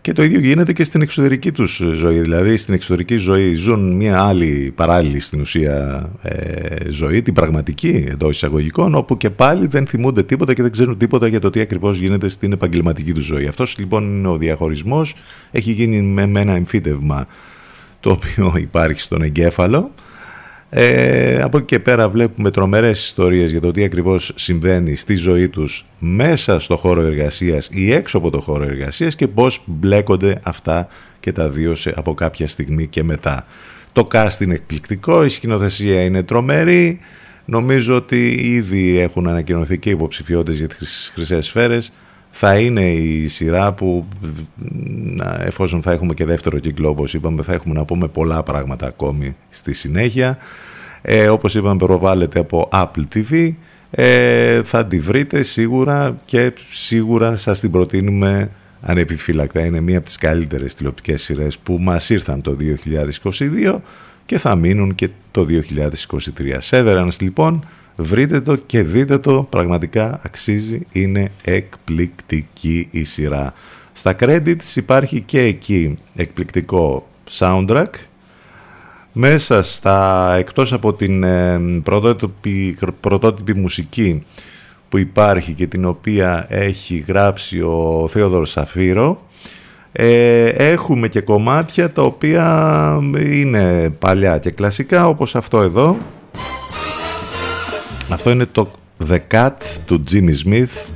και 0.00 0.12
το 0.12 0.22
ίδιο 0.22 0.38
γίνεται 0.38 0.72
και 0.72 0.84
στην 0.84 1.02
εξωτερική 1.02 1.52
τους 1.52 1.82
ζωή. 1.94 2.20
Δηλαδή 2.20 2.56
στην 2.56 2.74
εξωτερική 2.74 3.16
ζωή 3.16 3.54
ζουν 3.54 3.92
μια 3.92 4.22
άλλη 4.22 4.72
παράλληλη 4.76 5.20
στην 5.20 5.40
ουσία 5.40 6.10
ζωή, 6.88 7.22
την 7.22 7.34
πραγματική 7.34 8.04
εντός 8.08 8.34
εισαγωγικών, 8.34 8.94
όπου 8.94 9.16
και 9.16 9.30
πάλι 9.30 9.66
δεν 9.66 9.86
θυμούνται 9.86 10.22
τίποτα 10.22 10.54
και 10.54 10.62
δεν 10.62 10.70
ξέρουν 10.70 10.96
τίποτα 10.96 11.26
για 11.26 11.40
το 11.40 11.50
τι 11.50 11.60
ακριβώς 11.60 11.98
γίνεται 11.98 12.28
στην 12.28 12.52
επαγγελματική 12.52 13.12
τους 13.12 13.24
ζωή. 13.24 13.46
Αυτός 13.46 13.78
λοιπόν 13.78 14.04
είναι 14.04 14.28
ο 14.28 14.36
διαχωρισμός, 14.36 15.14
έχει 15.50 15.72
γίνει 15.72 16.02
με 16.02 16.40
ένα 16.40 16.52
εμφύτευμα 16.52 17.26
το 18.00 18.10
οποίο 18.10 18.54
υπάρχει 18.56 19.00
στον 19.00 19.22
εγκέφαλο 19.22 19.90
ε, 20.70 21.40
από 21.42 21.56
εκεί 21.56 21.66
και 21.66 21.78
πέρα 21.78 22.08
βλέπουμε 22.08 22.50
τρομερές 22.50 23.04
ιστορίες 23.04 23.50
για 23.50 23.60
το 23.60 23.70
τι 23.70 23.84
ακριβώς 23.84 24.32
συμβαίνει 24.34 24.96
στη 24.96 25.14
ζωή 25.14 25.48
τους 25.48 25.86
μέσα 25.98 26.58
στο 26.58 26.76
χώρο 26.76 27.00
εργασίας 27.00 27.68
ή 27.72 27.92
έξω 27.92 28.18
από 28.18 28.30
το 28.30 28.40
χώρο 28.40 28.64
εργασίας 28.64 29.14
και 29.14 29.28
πώς 29.28 29.62
μπλέκονται 29.66 30.40
αυτά 30.42 30.88
και 31.20 31.32
τα 31.32 31.48
δύο 31.48 31.74
σε, 31.74 31.92
από 31.96 32.14
κάποια 32.14 32.48
στιγμή 32.48 32.86
και 32.86 33.02
μετά. 33.02 33.46
Το 33.92 34.06
cast 34.12 34.40
είναι 34.40 34.54
εκπληκτικό, 34.54 35.24
η 35.24 35.28
σκηνοθεσία 35.28 36.02
είναι 36.02 36.22
τρομερή, 36.22 37.00
νομίζω 37.44 37.96
ότι 37.96 38.28
ήδη 38.28 38.98
έχουν 38.98 39.28
ανακοινωθεί 39.28 39.78
και 39.78 39.90
υποψηφιότητες 39.90 40.58
για 40.58 40.68
τις 40.68 41.10
χρυσές 41.14 41.46
σφαίρες, 41.46 41.92
θα 42.30 42.58
είναι 42.58 42.90
η 42.90 43.28
σειρά 43.28 43.72
που 43.72 44.06
εφόσον 45.38 45.82
θα 45.82 45.92
έχουμε 45.92 46.14
και 46.14 46.24
δεύτερο 46.24 46.58
κύκλο 46.58 46.88
όπως 46.88 47.14
είπαμε 47.14 47.42
θα 47.42 47.52
έχουμε 47.52 47.74
να 47.74 47.84
πούμε 47.84 48.08
πολλά 48.08 48.42
πράγματα 48.42 48.86
ακόμη 48.86 49.36
στη 49.48 49.72
συνέχεια. 49.72 50.38
Ε, 51.02 51.28
όπως 51.28 51.54
είπαμε 51.54 51.76
προβάλλεται 51.76 52.38
από 52.38 52.68
Apple 52.72 53.02
TV 53.14 53.52
ε, 53.90 54.62
θα 54.62 54.86
τη 54.86 54.98
βρείτε 54.98 55.42
σίγουρα 55.42 56.18
και 56.24 56.52
σίγουρα 56.70 57.36
σας 57.36 57.60
την 57.60 57.70
προτείνουμε 57.70 58.50
ανεπιφύλακτα. 58.80 59.64
Είναι 59.64 59.80
μία 59.80 59.96
από 59.96 60.06
τις 60.06 60.16
καλύτερες 60.16 60.74
τηλεοπτικές 60.74 61.22
σειρές 61.22 61.58
που 61.58 61.78
μας 61.80 62.10
ήρθαν 62.10 62.42
το 62.42 62.56
2022 63.72 63.78
και 64.26 64.38
θα 64.38 64.54
μείνουν 64.54 64.94
και 64.94 65.08
το 65.30 65.46
2023 65.50 66.58
Severance 66.70 67.20
λοιπόν 67.20 67.64
Βρείτε 68.00 68.40
το 68.40 68.56
και 68.56 68.82
δείτε 68.82 69.18
το, 69.18 69.46
πραγματικά 69.50 70.20
αξίζει, 70.22 70.80
είναι 70.92 71.30
εκπληκτική 71.44 72.88
η 72.90 73.04
σειρά. 73.04 73.52
Στα 73.92 74.16
credits 74.20 74.76
υπάρχει 74.76 75.20
και 75.20 75.40
εκεί 75.40 75.98
εκπληκτικό 76.14 77.08
soundtrack. 77.30 77.90
Μέσα 79.12 79.62
στα, 79.62 80.34
εκτός 80.38 80.72
από 80.72 80.94
την 80.94 81.22
ε, 81.22 81.60
πρωτότυπη, 81.82 82.78
πρωτότυπη 83.00 83.54
μουσική 83.54 84.22
που 84.88 84.98
υπάρχει 84.98 85.52
και 85.52 85.66
την 85.66 85.84
οποία 85.84 86.46
έχει 86.48 87.04
γράψει 87.08 87.60
ο 87.60 88.06
Θέοδωρος 88.10 88.50
Σαφύρο, 88.50 89.22
Ε, 89.92 90.46
έχουμε 90.46 91.08
και 91.08 91.20
κομμάτια 91.20 91.92
τα 91.92 92.02
οποία 92.02 92.98
είναι 93.14 93.90
παλιά 93.98 94.38
και 94.38 94.50
κλασικά 94.50 95.08
όπως 95.08 95.36
αυτό 95.36 95.60
εδώ. 95.60 95.96
Αυτό 98.08 98.30
είναι 98.30 98.46
το 98.46 98.70
The 99.08 99.18
Cat 99.30 99.50
του 99.86 100.04
Jimmy 100.10 100.34
Smith 100.44 100.88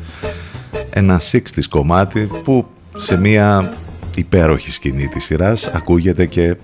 ένα 0.90 1.20
60's 1.32 1.64
κομμάτι 1.68 2.30
που 2.44 2.66
σε 2.96 3.16
μια 3.16 3.72
υπέροχη 4.14 4.70
σκηνή 4.70 5.06
της 5.08 5.24
σειράς 5.24 5.68
ακούγεται 5.68 6.26
και 6.26 6.56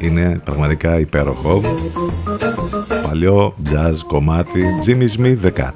είναι 0.00 0.40
πραγματικά 0.44 0.98
υπέροχο. 0.98 1.62
Παλιό 3.02 3.54
jazz 3.70 3.96
κομμάτι 4.06 4.64
Jimmy 4.86 5.08
Smith 5.18 5.36
The 5.44 5.52
Cat 5.60 5.72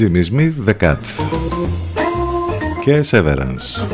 Jimmy 0.00 0.24
Smith, 0.30 0.68
The 0.68 0.74
Cat 0.82 0.96
και 2.84 3.04
Severance. 3.10 3.88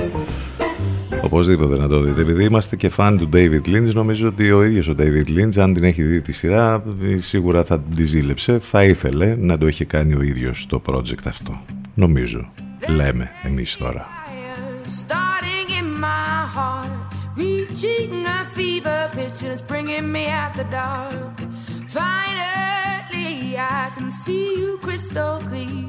Οπωσδήποτε 1.23 1.77
να 1.77 1.89
το 1.89 2.01
δείτε. 2.01 2.21
Επειδή 2.21 2.45
είμαστε 2.45 2.77
και 2.77 2.89
φαν 2.89 3.19
του 3.19 3.29
David 3.33 3.63
Lynch, 3.67 3.93
νομίζω 3.93 4.29
ότι 4.29 4.51
ο 4.51 4.65
ίδιος 4.65 4.89
ο 4.89 4.95
David 4.99 5.29
Lynch, 5.29 5.59
αν 5.59 5.75
την 5.75 5.85
έχει 5.85 6.03
δει 6.03 6.21
τη 6.21 6.33
σειρά, 6.33 6.83
σίγουρα 7.21 7.65
θα 7.65 7.81
την 7.81 7.97
τη 7.97 8.05
ζήλεψε. 8.05 8.59
Θα 8.59 8.85
ήθελε 8.85 9.37
να 9.39 9.59
το 9.59 9.67
έχει 9.67 9.85
κάνει 9.85 10.15
ο 10.15 10.23
ίδιος 10.23 10.67
το 10.67 10.83
project 10.87 11.25
αυτό. 11.25 11.61
Νομίζω. 11.95 12.53
Λέμε 12.89 13.31
εμείς 13.43 13.77
τώρα. 13.77 14.07
starting 14.87 15.69
in 15.81 15.89
my 16.09 16.47
heart, 16.57 16.91
reaching 17.37 18.13
a 18.39 18.45
fever 18.57 19.01
pitch, 19.17 19.43
and 19.43 19.53
it's 19.55 19.61
bringing 19.73 20.07
me 20.13 20.25
out 20.29 20.55
the 20.55 20.65
dark. 20.65 21.37
Finally, 21.89 23.57
I 23.59 23.91
can 23.97 24.09
see 24.23 24.47
you 24.61 24.79
crystal 24.79 25.39
clear. 25.49 25.86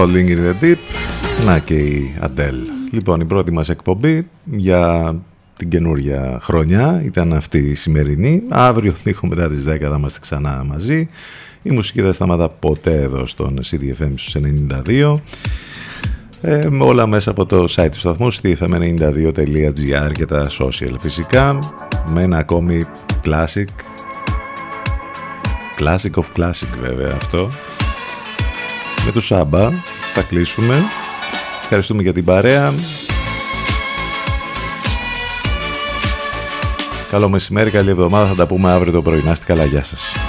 Rolling 0.00 0.28
in 0.28 0.38
the 0.38 0.64
Deep. 0.64 0.78
Να 1.44 1.58
και 1.58 1.74
η 1.74 2.14
Adele. 2.20 2.90
Λοιπόν 2.92 3.20
η 3.20 3.24
πρώτη 3.24 3.52
μας 3.52 3.68
εκπομπή 3.68 4.28
για 4.44 5.14
την 5.56 5.68
καινούργια 5.68 6.38
χρονιά. 6.42 7.02
Ήταν 7.04 7.32
αυτή 7.32 7.58
η 7.58 7.74
σημερινή. 7.74 8.42
Αύριο 8.48 8.94
λίγο 9.04 9.20
μετά 9.22 9.48
τις 9.48 9.64
10 9.68 9.78
θα 9.80 9.94
είμαστε 9.98 10.18
ξανά 10.20 10.64
μαζί. 10.66 11.08
Η 11.62 11.70
μουσική 11.70 12.02
δεν 12.02 12.12
σταματά 12.12 12.48
ποτέ 12.48 12.96
εδώ 12.96 13.26
στον 13.26 13.58
CDFM 13.70 14.14
92 14.84 15.14
ε, 16.40 16.68
όλα 16.78 17.06
μέσα 17.06 17.30
από 17.30 17.46
το 17.46 17.64
site 17.68 17.88
του 17.90 17.98
σταθμού 17.98 18.32
cdfm92.gr 18.32 20.12
και 20.12 20.26
τα 20.26 20.48
social 20.60 20.94
φυσικά 20.98 21.58
με 22.06 22.22
ένα 22.22 22.38
ακόμη 22.38 22.84
classic. 23.24 23.64
Classic 25.78 26.12
of 26.14 26.24
classic 26.36 26.68
βέβαια 26.80 27.12
αυτό 27.14 27.48
με 29.04 29.12
το 29.12 29.20
Σάμπα 29.20 29.70
θα 30.14 30.22
κλείσουμε. 30.22 30.82
Ευχαριστούμε 31.62 32.02
για 32.02 32.12
την 32.12 32.24
παρέα. 32.24 32.74
Καλό 37.10 37.28
μεσημέρι, 37.28 37.70
καλή 37.70 37.90
εβδομάδα. 37.90 38.26
Θα 38.26 38.34
τα 38.34 38.46
πούμε 38.46 38.70
αύριο 38.72 38.92
το 38.92 39.02
πρωί. 39.02 39.22
Να 39.24 39.30
είστε 39.32 39.44
καλά, 39.46 39.64
γεια 39.64 39.84
σας 39.84 40.19